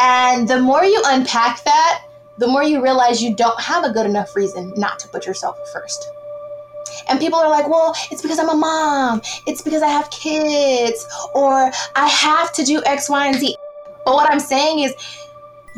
And 0.00 0.48
the 0.48 0.60
more 0.60 0.84
you 0.84 1.02
unpack 1.06 1.62
that, 1.64 2.04
the 2.38 2.48
more 2.48 2.62
you 2.62 2.82
realize 2.82 3.22
you 3.22 3.36
don't 3.36 3.60
have 3.60 3.84
a 3.84 3.92
good 3.92 4.06
enough 4.06 4.34
reason 4.34 4.72
not 4.76 4.98
to 5.00 5.08
put 5.08 5.26
yourself 5.26 5.56
first. 5.72 6.08
And 7.08 7.20
people 7.20 7.38
are 7.38 7.50
like, 7.50 7.68
well, 7.68 7.94
it's 8.10 8.22
because 8.22 8.38
I'm 8.38 8.48
a 8.48 8.54
mom. 8.54 9.20
It's 9.46 9.62
because 9.62 9.82
I 9.82 9.88
have 9.88 10.10
kids. 10.10 11.06
Or 11.34 11.70
I 11.96 12.08
have 12.08 12.52
to 12.54 12.64
do 12.64 12.82
X, 12.86 13.08
Y, 13.10 13.26
and 13.26 13.36
Z. 13.36 13.56
But 14.04 14.14
what 14.14 14.30
I'm 14.30 14.40
saying 14.40 14.80
is, 14.80 14.94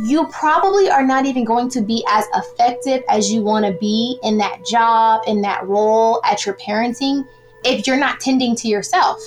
you 0.05 0.27
probably 0.29 0.91
are 0.91 1.07
not 1.07 1.25
even 1.25 1.45
going 1.45 1.71
to 1.71 1.81
be 1.81 2.05
as 2.09 2.27
effective 2.35 3.03
as 3.09 3.33
you 3.33 3.43
want 3.43 3.65
to 3.65 3.73
be 3.73 4.19
in 4.23 4.37
that 4.39 4.65
job, 4.67 5.23
in 5.27 5.41
that 5.41 5.67
role 5.67 6.21
at 6.25 6.45
your 6.45 6.55
parenting 6.57 7.25
if 7.67 7.87
you're 7.87 7.97
not 7.97 8.21
tending 8.21 8.55
to 8.57 8.69
yourself. 8.69 9.21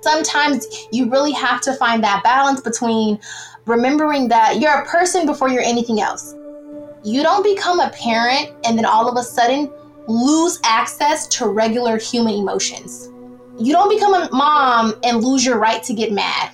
Sometimes 0.00 0.66
you 0.92 1.10
really 1.10 1.32
have 1.32 1.60
to 1.62 1.74
find 1.74 2.02
that 2.04 2.22
balance 2.22 2.60
between 2.60 3.18
remembering 3.64 4.28
that 4.28 4.60
you're 4.60 4.72
a 4.72 4.86
person 4.86 5.26
before 5.26 5.48
you're 5.48 5.62
anything 5.62 6.00
else. 6.00 6.34
You 7.04 7.22
don't 7.22 7.42
become 7.42 7.80
a 7.80 7.90
parent 7.90 8.52
and 8.64 8.76
then 8.76 8.84
all 8.84 9.08
of 9.08 9.16
a 9.16 9.22
sudden 9.22 9.72
lose 10.06 10.60
access 10.64 11.26
to 11.28 11.48
regular 11.48 11.98
human 11.98 12.34
emotions. 12.34 13.08
You 13.58 13.72
don't 13.72 13.88
become 13.88 14.14
a 14.14 14.28
mom 14.32 14.94
and 15.02 15.24
lose 15.24 15.44
your 15.44 15.58
right 15.58 15.82
to 15.84 15.94
get 15.94 16.12
mad 16.12 16.50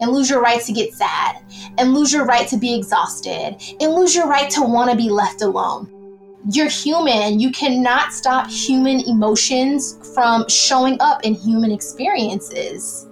and 0.00 0.10
lose 0.10 0.28
your 0.28 0.42
right 0.42 0.60
to 0.62 0.72
get 0.72 0.92
sad 0.92 1.42
and 1.78 1.94
lose 1.94 2.12
your 2.12 2.24
right 2.24 2.46
to 2.48 2.56
be 2.56 2.74
exhausted 2.74 3.56
and 3.80 3.94
lose 3.94 4.14
your 4.14 4.28
right 4.28 4.50
to 4.50 4.62
want 4.62 4.90
to 4.90 4.96
be 4.96 5.08
left 5.08 5.42
alone 5.42 6.01
you're 6.50 6.68
human. 6.68 7.40
You 7.40 7.50
cannot 7.52 8.12
stop 8.12 8.50
human 8.50 9.00
emotions 9.00 9.98
from 10.14 10.48
showing 10.48 10.96
up 11.00 11.24
in 11.24 11.34
human 11.34 11.70
experiences. 11.70 13.08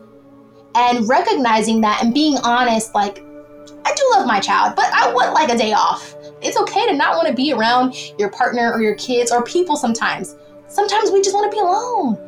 And 0.75 1.09
recognizing 1.09 1.81
that 1.83 2.03
and 2.03 2.15
being 2.15 2.39
honest, 2.39 2.95
like, 2.95 3.25
I 3.85 3.95
do 3.95 4.03
love 4.13 4.27
my 4.27 4.41
child, 4.41 4.75
but 4.77 4.87
I 4.93 5.13
would 5.13 5.33
like 5.33 5.51
a 5.51 5.57
day 5.57 5.73
off. 5.73 6.15
It's 6.43 6.57
okay 6.61 6.87
to 6.87 6.95
not 6.95 7.17
want 7.17 7.29
to 7.29 7.35
be 7.35 7.53
around 7.53 7.95
your 8.19 8.31
partner 8.31 8.73
or 8.73 8.83
your 8.83 8.95
kids 8.95 9.33
or 9.33 9.43
people 9.45 9.77
sometimes. 9.77 10.37
Sometimes 10.69 11.11
we 11.11 11.21
just 11.21 11.35
want 11.35 11.51
to 11.51 11.57
be 11.57 11.61
alone. 11.61 12.19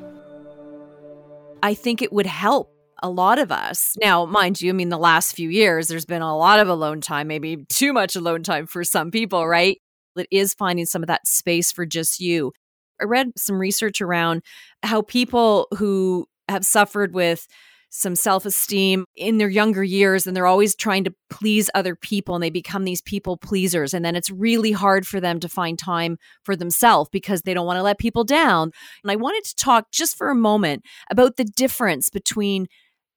I 1.62 1.74
think 1.74 2.02
it 2.02 2.12
would 2.12 2.26
help 2.26 2.72
a 3.02 3.08
lot 3.08 3.38
of 3.38 3.52
us. 3.52 3.94
Now, 4.00 4.24
mind 4.26 4.60
you, 4.60 4.70
I 4.70 4.72
mean, 4.72 4.88
the 4.88 4.98
last 4.98 5.34
few 5.34 5.48
years, 5.48 5.88
there's 5.88 6.06
been 6.06 6.22
a 6.22 6.36
lot 6.36 6.58
of 6.58 6.68
alone 6.68 7.00
time, 7.00 7.28
maybe 7.28 7.64
too 7.68 7.92
much 7.92 8.16
alone 8.16 8.42
time 8.42 8.66
for 8.66 8.84
some 8.84 9.10
people, 9.10 9.46
right? 9.46 9.78
It 10.16 10.28
is 10.30 10.54
finding 10.54 10.86
some 10.86 11.02
of 11.02 11.08
that 11.08 11.26
space 11.26 11.72
for 11.72 11.86
just 11.86 12.20
you. 12.20 12.52
I 13.00 13.04
read 13.04 13.32
some 13.36 13.58
research 13.58 14.00
around 14.00 14.42
how 14.82 15.02
people 15.02 15.66
who 15.76 16.26
have 16.48 16.64
suffered 16.64 17.14
with 17.14 17.46
some 17.94 18.16
self 18.16 18.46
esteem 18.46 19.04
in 19.14 19.36
their 19.36 19.50
younger 19.50 19.84
years 19.84 20.26
and 20.26 20.34
they're 20.34 20.46
always 20.46 20.74
trying 20.74 21.04
to 21.04 21.14
please 21.28 21.68
other 21.74 21.94
people 21.94 22.34
and 22.34 22.42
they 22.42 22.50
become 22.50 22.84
these 22.84 23.02
people 23.02 23.36
pleasers. 23.36 23.92
And 23.92 24.04
then 24.04 24.16
it's 24.16 24.30
really 24.30 24.72
hard 24.72 25.06
for 25.06 25.20
them 25.20 25.38
to 25.40 25.48
find 25.48 25.78
time 25.78 26.16
for 26.42 26.56
themselves 26.56 27.10
because 27.12 27.42
they 27.42 27.54
don't 27.54 27.66
want 27.66 27.76
to 27.76 27.82
let 27.82 27.98
people 27.98 28.24
down. 28.24 28.72
And 29.04 29.10
I 29.10 29.16
wanted 29.16 29.44
to 29.44 29.54
talk 29.56 29.92
just 29.92 30.16
for 30.16 30.30
a 30.30 30.34
moment 30.34 30.84
about 31.10 31.36
the 31.36 31.44
difference 31.44 32.08
between 32.08 32.66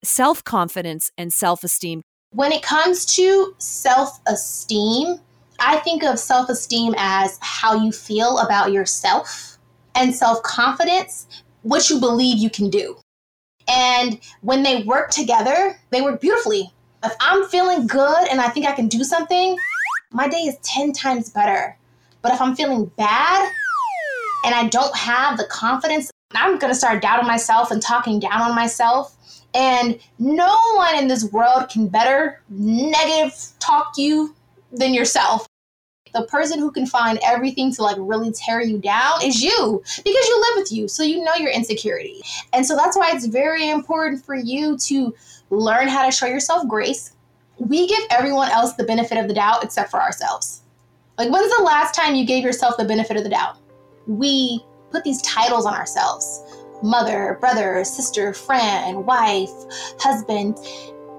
self 0.03 0.43
confidence 0.43 1.10
and 1.17 1.31
self 1.31 1.63
esteem. 1.63 2.01
When 2.31 2.51
it 2.51 2.62
comes 2.62 3.05
to 3.15 3.55
self 3.58 4.19
esteem, 4.27 5.19
I 5.65 5.78
think 5.78 6.04
of 6.04 6.19
self 6.19 6.47
esteem 6.49 6.93
as 6.95 7.39
how 7.41 7.73
you 7.73 7.91
feel 7.91 8.38
about 8.38 8.71
yourself, 8.71 9.58
and 9.95 10.13
self 10.13 10.43
confidence, 10.43 11.25
what 11.63 11.89
you 11.89 11.99
believe 11.99 12.38
you 12.38 12.51
can 12.51 12.69
do. 12.69 12.97
And 13.67 14.19
when 14.41 14.62
they 14.62 14.84
work 14.84 15.10
together, 15.10 15.75
they 15.89 16.01
work 16.01 16.21
beautifully. 16.21 16.71
If 17.04 17.13
I'm 17.19 17.45
feeling 17.45 17.88
good 17.88 18.28
and 18.30 18.39
I 18.39 18.49
think 18.49 18.67
I 18.67 18.73
can 18.73 18.88
do 18.88 19.04
something, 19.04 19.58
my 20.12 20.28
day 20.28 20.41
is 20.41 20.58
10 20.62 20.93
times 20.93 21.32
better. 21.32 21.75
But 22.21 22.32
if 22.32 22.41
I'm 22.41 22.56
feeling 22.56 22.86
bad 22.97 23.51
and 24.45 24.54
I 24.54 24.67
don't 24.67 24.95
have 24.95 25.38
the 25.38 25.45
confidence, 25.45 26.12
I'm 26.34 26.60
going 26.60 26.71
to 26.71 26.78
start 26.78 27.01
doubting 27.01 27.28
myself 27.28 27.71
and 27.71 27.82
talking 27.82 28.19
down 28.19 28.41
on 28.41 28.54
myself. 28.54 29.15
And 29.56 29.99
no 30.19 30.60
one 30.75 30.95
in 30.97 31.08
this 31.08 31.23
world 31.32 31.69
can 31.69 31.88
better 31.88 32.41
negative 32.49 33.34
talk 33.60 33.93
you 33.97 34.36
than 34.71 34.93
yourself. 34.93 35.47
The 36.15 36.23
person 36.23 36.60
who 36.60 36.71
can 36.71 36.88
find 36.88 37.19
everything 37.23 37.71
to 37.75 37.84
like 37.84 37.97
really 37.99 38.32
tear 38.32 38.62
you 38.62 38.80
down 38.80 39.21
is 39.21 39.43
you 39.43 39.84
because 39.86 40.06
you 40.28 40.41
live 40.41 40.63
with 40.63 40.71
you. 40.71 40.88
So 40.88 41.04
you 41.04 41.23
know 41.23 41.36
your 41.36 41.51
insecurity. 41.51 42.21
And 42.54 42.65
so 42.65 42.75
that's 42.75 42.97
why 42.97 43.12
it's 43.13 43.25
very 43.25 43.69
important 43.69 44.25
for 44.25 44.34
you 44.36 44.78
to 44.78 45.13
learn 45.49 45.89
how 45.89 46.06
to 46.06 46.12
show 46.12 46.25
yourself 46.25 46.67
grace. 46.67 47.12
We 47.60 47.88
give 47.88 48.04
everyone 48.10 48.49
else 48.49 48.73
the 48.73 48.86
benefit 48.86 49.17
of 49.17 49.28
the 49.28 49.34
doubt 49.34 49.63
except 49.63 49.91
for 49.91 50.01
ourselves. 50.01 50.62
Like, 51.17 51.32
when's 51.32 51.56
the 51.58 51.63
last 51.63 51.93
time 51.93 52.15
you 52.15 52.25
gave 52.25 52.43
yourself 52.43 52.78
the 52.78 52.86
benefit 52.86 53.17
of 53.17 53.23
the 53.23 53.30
doubt? 53.30 53.58
We 54.08 54.63
put 54.91 55.04
these 55.04 55.21
titles 55.21 55.65
on 55.65 55.73
ourselves 55.73 56.41
mother, 56.84 57.38
brother, 57.39 57.84
sister, 57.84 58.34
friend, 58.34 59.06
wife, 59.06 59.49
husband. 59.99 60.58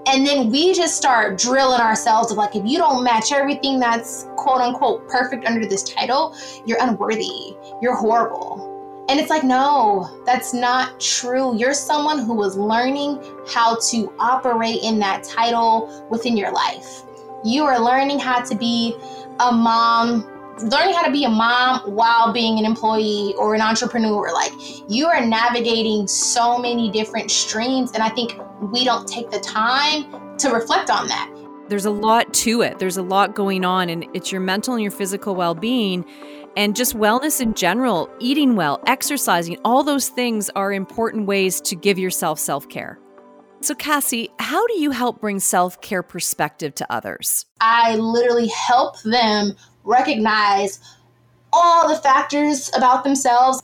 And 0.06 0.24
then 0.24 0.50
we 0.50 0.72
just 0.72 0.96
start 0.96 1.36
drilling 1.36 1.80
ourselves 1.80 2.30
of 2.30 2.38
like, 2.38 2.54
if 2.54 2.64
you 2.64 2.78
don't 2.78 3.02
match 3.02 3.32
everything 3.32 3.80
that's 3.80 4.28
quote 4.36 4.60
unquote 4.60 5.08
perfect 5.08 5.44
under 5.44 5.66
this 5.66 5.82
title, 5.82 6.36
you're 6.64 6.78
unworthy, 6.80 7.56
you're 7.82 7.96
horrible. 7.96 8.72
And 9.08 9.20
it's 9.20 9.30
like, 9.30 9.44
no, 9.44 10.22
that's 10.24 10.52
not 10.52 11.00
true. 11.00 11.56
You're 11.56 11.74
someone 11.74 12.20
who 12.20 12.42
is 12.42 12.56
learning 12.56 13.20
how 13.48 13.78
to 13.90 14.12
operate 14.18 14.82
in 14.82 14.98
that 15.00 15.24
title 15.24 16.06
within 16.10 16.36
your 16.36 16.52
life. 16.52 17.02
You 17.44 17.64
are 17.64 17.78
learning 17.78 18.18
how 18.18 18.42
to 18.42 18.54
be 18.54 18.96
a 19.40 19.52
mom 19.52 20.35
learning 20.62 20.94
how 20.94 21.04
to 21.04 21.12
be 21.12 21.24
a 21.24 21.28
mom 21.28 21.80
while 21.94 22.32
being 22.32 22.58
an 22.58 22.64
employee 22.64 23.34
or 23.38 23.54
an 23.54 23.60
entrepreneur 23.60 24.32
like 24.32 24.52
you 24.88 25.06
are 25.06 25.24
navigating 25.24 26.06
so 26.06 26.58
many 26.58 26.90
different 26.90 27.30
streams 27.30 27.92
and 27.92 28.02
i 28.02 28.08
think 28.08 28.38
we 28.60 28.84
don't 28.84 29.06
take 29.06 29.30
the 29.30 29.40
time 29.40 30.36
to 30.38 30.50
reflect 30.50 30.90
on 30.90 31.08
that. 31.08 31.32
There's 31.68 31.84
a 31.84 31.90
lot 31.90 32.32
to 32.34 32.62
it. 32.62 32.78
There's 32.78 32.96
a 32.96 33.02
lot 33.02 33.34
going 33.34 33.64
on 33.64 33.90
and 33.90 34.06
it's 34.14 34.30
your 34.30 34.40
mental 34.40 34.74
and 34.74 34.82
your 34.82 34.92
physical 34.92 35.34
well-being 35.34 36.04
and 36.56 36.76
just 36.76 36.96
wellness 36.96 37.40
in 37.40 37.54
general 37.54 38.08
eating 38.20 38.56
well 38.56 38.80
exercising 38.86 39.58
all 39.64 39.82
those 39.82 40.08
things 40.08 40.48
are 40.50 40.72
important 40.72 41.26
ways 41.26 41.60
to 41.62 41.74
give 41.74 41.98
yourself 41.98 42.38
self-care. 42.38 42.98
So, 43.62 43.74
Cassie, 43.74 44.30
how 44.38 44.64
do 44.66 44.78
you 44.78 44.90
help 44.90 45.20
bring 45.20 45.40
self 45.40 45.80
care 45.80 46.02
perspective 46.02 46.74
to 46.76 46.92
others? 46.92 47.46
I 47.60 47.96
literally 47.96 48.48
help 48.48 49.00
them 49.02 49.56
recognize 49.86 50.80
all 51.52 51.88
the 51.88 51.96
factors 51.96 52.70
about 52.76 53.04
themselves. 53.04 53.62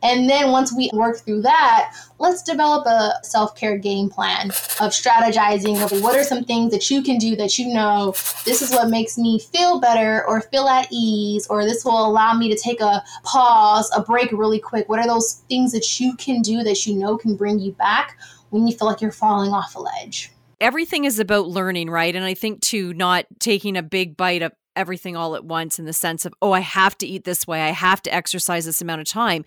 And 0.00 0.30
then 0.30 0.52
once 0.52 0.72
we 0.72 0.88
work 0.92 1.18
through 1.18 1.42
that, 1.42 1.92
let's 2.20 2.44
develop 2.44 2.86
a 2.86 3.14
self 3.24 3.56
care 3.56 3.76
game 3.76 4.08
plan 4.08 4.46
of 4.46 4.92
strategizing 4.92 5.82
of 5.82 6.02
what 6.02 6.16
are 6.16 6.22
some 6.22 6.44
things 6.44 6.70
that 6.70 6.88
you 6.88 7.02
can 7.02 7.18
do 7.18 7.34
that 7.34 7.58
you 7.58 7.74
know 7.74 8.12
this 8.44 8.62
is 8.62 8.70
what 8.70 8.90
makes 8.90 9.18
me 9.18 9.40
feel 9.40 9.80
better 9.80 10.24
or 10.28 10.40
feel 10.40 10.68
at 10.68 10.86
ease, 10.92 11.48
or 11.48 11.64
this 11.64 11.84
will 11.84 12.06
allow 12.06 12.34
me 12.34 12.48
to 12.48 12.60
take 12.60 12.80
a 12.80 13.02
pause, 13.24 13.90
a 13.96 14.00
break 14.00 14.30
really 14.30 14.60
quick. 14.60 14.88
What 14.88 15.00
are 15.00 15.06
those 15.08 15.42
things 15.48 15.72
that 15.72 15.98
you 15.98 16.14
can 16.14 16.42
do 16.42 16.62
that 16.62 16.86
you 16.86 16.94
know 16.94 17.16
can 17.16 17.34
bring 17.34 17.58
you 17.58 17.72
back 17.72 18.16
when 18.50 18.68
you 18.68 18.76
feel 18.76 18.86
like 18.86 19.00
you're 19.00 19.10
falling 19.10 19.52
off 19.52 19.74
a 19.74 19.80
ledge? 19.80 20.30
Everything 20.60 21.04
is 21.04 21.18
about 21.18 21.48
learning, 21.48 21.90
right? 21.90 22.14
And 22.14 22.24
I 22.24 22.34
think 22.34 22.60
too, 22.60 22.94
not 22.94 23.26
taking 23.40 23.76
a 23.76 23.82
big 23.82 24.16
bite 24.16 24.42
of 24.42 24.52
everything 24.78 25.16
all 25.16 25.34
at 25.34 25.44
once 25.44 25.78
in 25.78 25.84
the 25.84 25.92
sense 25.92 26.24
of, 26.24 26.32
oh, 26.40 26.52
I 26.52 26.60
have 26.60 26.96
to 26.98 27.06
eat 27.06 27.24
this 27.24 27.46
way, 27.46 27.62
I 27.62 27.72
have 27.72 28.00
to 28.02 28.14
exercise 28.14 28.64
this 28.64 28.80
amount 28.80 29.00
of 29.00 29.06
time, 29.06 29.44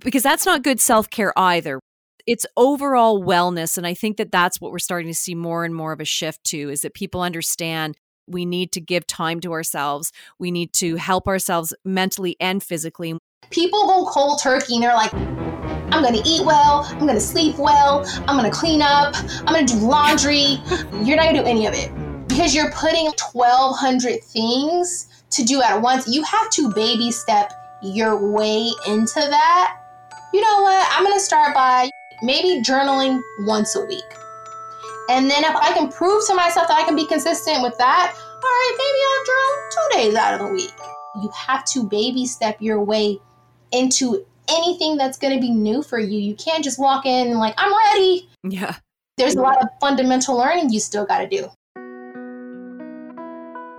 because 0.00 0.22
that's 0.22 0.44
not 0.44 0.62
good 0.62 0.80
self 0.80 1.08
care 1.08 1.32
either. 1.38 1.80
It's 2.26 2.46
overall 2.56 3.22
wellness. 3.22 3.78
And 3.78 3.86
I 3.86 3.94
think 3.94 4.16
that 4.18 4.30
that's 4.30 4.60
what 4.60 4.72
we're 4.72 4.78
starting 4.78 5.08
to 5.08 5.14
see 5.14 5.34
more 5.34 5.64
and 5.64 5.74
more 5.74 5.92
of 5.92 6.00
a 6.00 6.04
shift 6.04 6.44
to 6.44 6.70
is 6.70 6.82
that 6.82 6.94
people 6.94 7.22
understand 7.22 7.96
we 8.28 8.44
need 8.44 8.72
to 8.72 8.80
give 8.80 9.06
time 9.06 9.40
to 9.40 9.52
ourselves. 9.52 10.12
We 10.38 10.50
need 10.50 10.72
to 10.74 10.96
help 10.96 11.26
ourselves 11.26 11.74
mentally 11.84 12.36
and 12.38 12.62
physically. 12.62 13.18
People 13.50 13.86
go 13.86 14.06
cold 14.06 14.40
turkey 14.42 14.74
and 14.74 14.82
they're 14.82 14.94
like, 14.94 15.12
I'm 15.14 16.04
gonna 16.04 16.22
eat 16.24 16.44
well, 16.44 16.86
I'm 16.88 17.06
gonna 17.06 17.18
sleep 17.20 17.56
well, 17.58 18.04
I'm 18.28 18.36
gonna 18.36 18.50
clean 18.50 18.82
up, 18.82 19.14
I'm 19.16 19.46
gonna 19.46 19.66
do 19.66 19.76
laundry. 19.76 20.60
You're 21.02 21.16
not 21.16 21.26
gonna 21.26 21.42
do 21.42 21.48
any 21.48 21.66
of 21.66 21.74
it 21.74 21.90
because 22.30 22.54
you're 22.54 22.70
putting 22.70 23.06
1,200 23.06 24.22
things 24.22 25.08
to 25.30 25.44
do 25.44 25.60
at 25.62 25.82
once. 25.82 26.08
You 26.08 26.22
have 26.22 26.48
to 26.50 26.72
baby 26.72 27.10
step 27.10 27.52
your 27.82 28.16
way 28.16 28.70
into 28.86 29.20
that. 29.20 29.76
You 30.32 30.40
know 30.40 30.62
what? 30.62 30.88
I'm 30.92 31.04
going 31.04 31.16
to 31.16 31.20
start 31.20 31.54
by 31.54 31.90
maybe 32.22 32.62
journaling 32.62 33.20
once 33.40 33.74
a 33.74 33.84
week. 33.84 34.04
And 35.10 35.28
then 35.28 35.44
if 35.44 35.56
I 35.56 35.72
can 35.72 35.90
prove 35.90 36.24
to 36.28 36.34
myself 36.34 36.68
that 36.68 36.78
I 36.78 36.84
can 36.84 36.94
be 36.94 37.06
consistent 37.06 37.62
with 37.62 37.76
that, 37.78 38.14
all 38.14 38.40
right, 38.42 38.74
maybe 38.78 38.98
I'll 39.10 39.26
journal 39.26 39.68
two 39.70 39.98
days 39.98 40.14
out 40.14 40.34
of 40.34 40.46
the 40.46 40.54
week. 40.54 40.74
You 41.20 41.30
have 41.36 41.64
to 41.66 41.82
baby 41.82 42.26
step 42.26 42.62
your 42.62 42.82
way 42.82 43.18
into 43.72 44.24
anything 44.48 44.96
that's 44.96 45.18
going 45.18 45.34
to 45.34 45.40
be 45.40 45.50
new 45.50 45.82
for 45.82 45.98
you. 45.98 46.18
You 46.18 46.36
can't 46.36 46.62
just 46.62 46.78
walk 46.78 47.06
in 47.06 47.38
like, 47.38 47.54
I'm 47.58 47.74
ready. 47.92 48.28
Yeah. 48.44 48.76
There's 49.16 49.34
a 49.34 49.42
lot 49.42 49.60
of 49.60 49.68
fundamental 49.80 50.36
learning 50.38 50.70
you 50.70 50.80
still 50.80 51.04
got 51.04 51.18
to 51.18 51.28
do. 51.28 51.48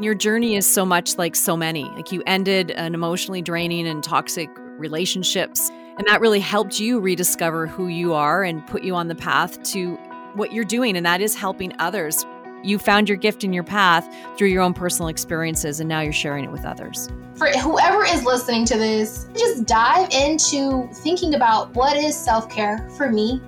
Your 0.01 0.15
journey 0.15 0.55
is 0.55 0.65
so 0.65 0.83
much 0.83 1.19
like 1.19 1.35
so 1.35 1.55
many. 1.55 1.83
Like 1.83 2.11
you 2.11 2.23
ended 2.25 2.71
an 2.71 2.95
emotionally 2.95 3.43
draining 3.43 3.87
and 3.87 4.03
toxic 4.03 4.49
relationships, 4.79 5.69
and 5.69 6.07
that 6.07 6.19
really 6.19 6.39
helped 6.39 6.79
you 6.79 6.99
rediscover 6.99 7.67
who 7.67 7.87
you 7.87 8.15
are 8.15 8.43
and 8.43 8.65
put 8.65 8.81
you 8.81 8.95
on 8.95 9.09
the 9.09 9.15
path 9.15 9.61
to 9.73 9.97
what 10.33 10.53
you're 10.53 10.65
doing, 10.65 10.97
and 10.97 11.05
that 11.05 11.21
is 11.21 11.35
helping 11.35 11.71
others. 11.77 12.25
You 12.63 12.79
found 12.79 13.09
your 13.09 13.17
gift 13.17 13.43
in 13.43 13.53
your 13.53 13.63
path 13.63 14.11
through 14.39 14.47
your 14.47 14.63
own 14.63 14.73
personal 14.73 15.07
experiences, 15.07 15.79
and 15.79 15.87
now 15.87 15.99
you're 15.99 16.13
sharing 16.13 16.45
it 16.45 16.51
with 16.51 16.65
others. 16.65 17.07
For 17.35 17.49
whoever 17.49 18.03
is 18.03 18.23
listening 18.23 18.65
to 18.65 18.79
this, 18.79 19.27
just 19.37 19.65
dive 19.65 20.09
into 20.09 20.89
thinking 20.95 21.35
about 21.35 21.75
what 21.75 21.95
is 21.95 22.17
self 22.17 22.49
care 22.49 22.89
for 22.97 23.11
me 23.11 23.39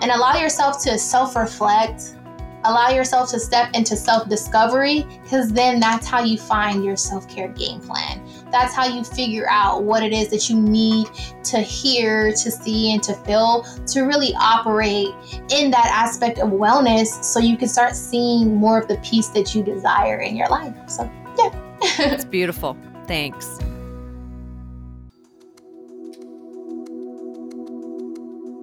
and 0.00 0.10
allow 0.10 0.38
yourself 0.38 0.82
to 0.84 0.98
self 0.98 1.36
reflect 1.36 2.14
allow 2.64 2.90
yourself 2.90 3.30
to 3.30 3.40
step 3.40 3.74
into 3.74 3.96
self 3.96 4.28
discovery 4.28 5.06
because 5.22 5.52
then 5.52 5.80
that's 5.80 6.06
how 6.06 6.22
you 6.22 6.38
find 6.38 6.84
your 6.84 6.96
self 6.96 7.28
care 7.28 7.48
game 7.48 7.80
plan. 7.80 8.22
That's 8.50 8.74
how 8.74 8.86
you 8.86 9.04
figure 9.04 9.48
out 9.48 9.84
what 9.84 10.02
it 10.02 10.12
is 10.12 10.28
that 10.30 10.50
you 10.50 10.60
need 10.60 11.08
to 11.44 11.58
hear, 11.58 12.30
to 12.30 12.50
see, 12.50 12.92
and 12.92 13.02
to 13.04 13.14
feel 13.14 13.64
to 13.88 14.02
really 14.02 14.34
operate 14.34 15.08
in 15.50 15.70
that 15.70 15.90
aspect 15.92 16.38
of 16.38 16.50
wellness 16.50 17.22
so 17.22 17.38
you 17.40 17.56
can 17.56 17.68
start 17.68 17.94
seeing 17.94 18.56
more 18.56 18.78
of 18.78 18.88
the 18.88 18.96
peace 18.98 19.28
that 19.28 19.54
you 19.54 19.62
desire 19.62 20.18
in 20.20 20.36
your 20.36 20.48
life. 20.48 20.74
So, 20.88 21.10
yeah. 21.38 21.50
it's 21.82 22.24
beautiful. 22.24 22.76
Thanks. 23.06 23.58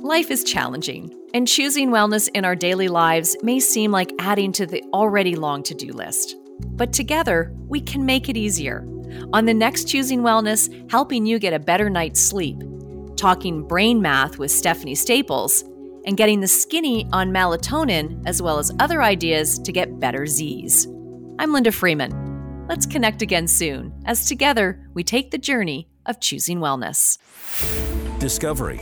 Life 0.07 0.31
is 0.31 0.43
challenging, 0.43 1.13
and 1.37 1.47
choosing 1.47 1.91
wellness 1.91 2.27
in 2.33 2.43
our 2.43 2.55
daily 2.55 2.87
lives 2.87 3.37
may 3.43 3.59
seem 3.59 3.91
like 3.91 4.11
adding 4.17 4.51
to 4.51 4.65
the 4.65 4.83
already 4.91 5.35
long 5.35 5.61
to 5.61 5.75
do 5.75 5.93
list. 5.93 6.35
But 6.71 6.91
together, 6.91 7.53
we 7.67 7.79
can 7.79 8.07
make 8.07 8.27
it 8.27 8.35
easier. 8.35 8.79
On 9.33 9.45
the 9.45 9.53
next 9.53 9.87
Choosing 9.87 10.23
Wellness, 10.23 10.89
helping 10.89 11.27
you 11.27 11.37
get 11.37 11.53
a 11.53 11.59
better 11.59 11.91
night's 11.91 12.19
sleep, 12.19 12.57
talking 13.17 13.67
brain 13.67 14.01
math 14.01 14.39
with 14.39 14.49
Stephanie 14.49 14.95
Staples, 14.95 15.63
and 16.07 16.17
getting 16.17 16.41
the 16.41 16.47
skinny 16.47 17.07
on 17.13 17.29
melatonin, 17.29 18.19
as 18.25 18.41
well 18.41 18.57
as 18.57 18.71
other 18.79 19.03
ideas 19.03 19.59
to 19.59 19.71
get 19.71 19.99
better 19.99 20.25
Z's. 20.25 20.87
I'm 21.37 21.53
Linda 21.53 21.71
Freeman. 21.71 22.65
Let's 22.67 22.87
connect 22.87 23.21
again 23.21 23.47
soon, 23.47 23.93
as 24.05 24.25
together 24.25 24.89
we 24.95 25.03
take 25.03 25.29
the 25.29 25.37
journey 25.37 25.87
of 26.07 26.19
choosing 26.19 26.57
wellness. 26.57 27.19
Discovery, 28.17 28.81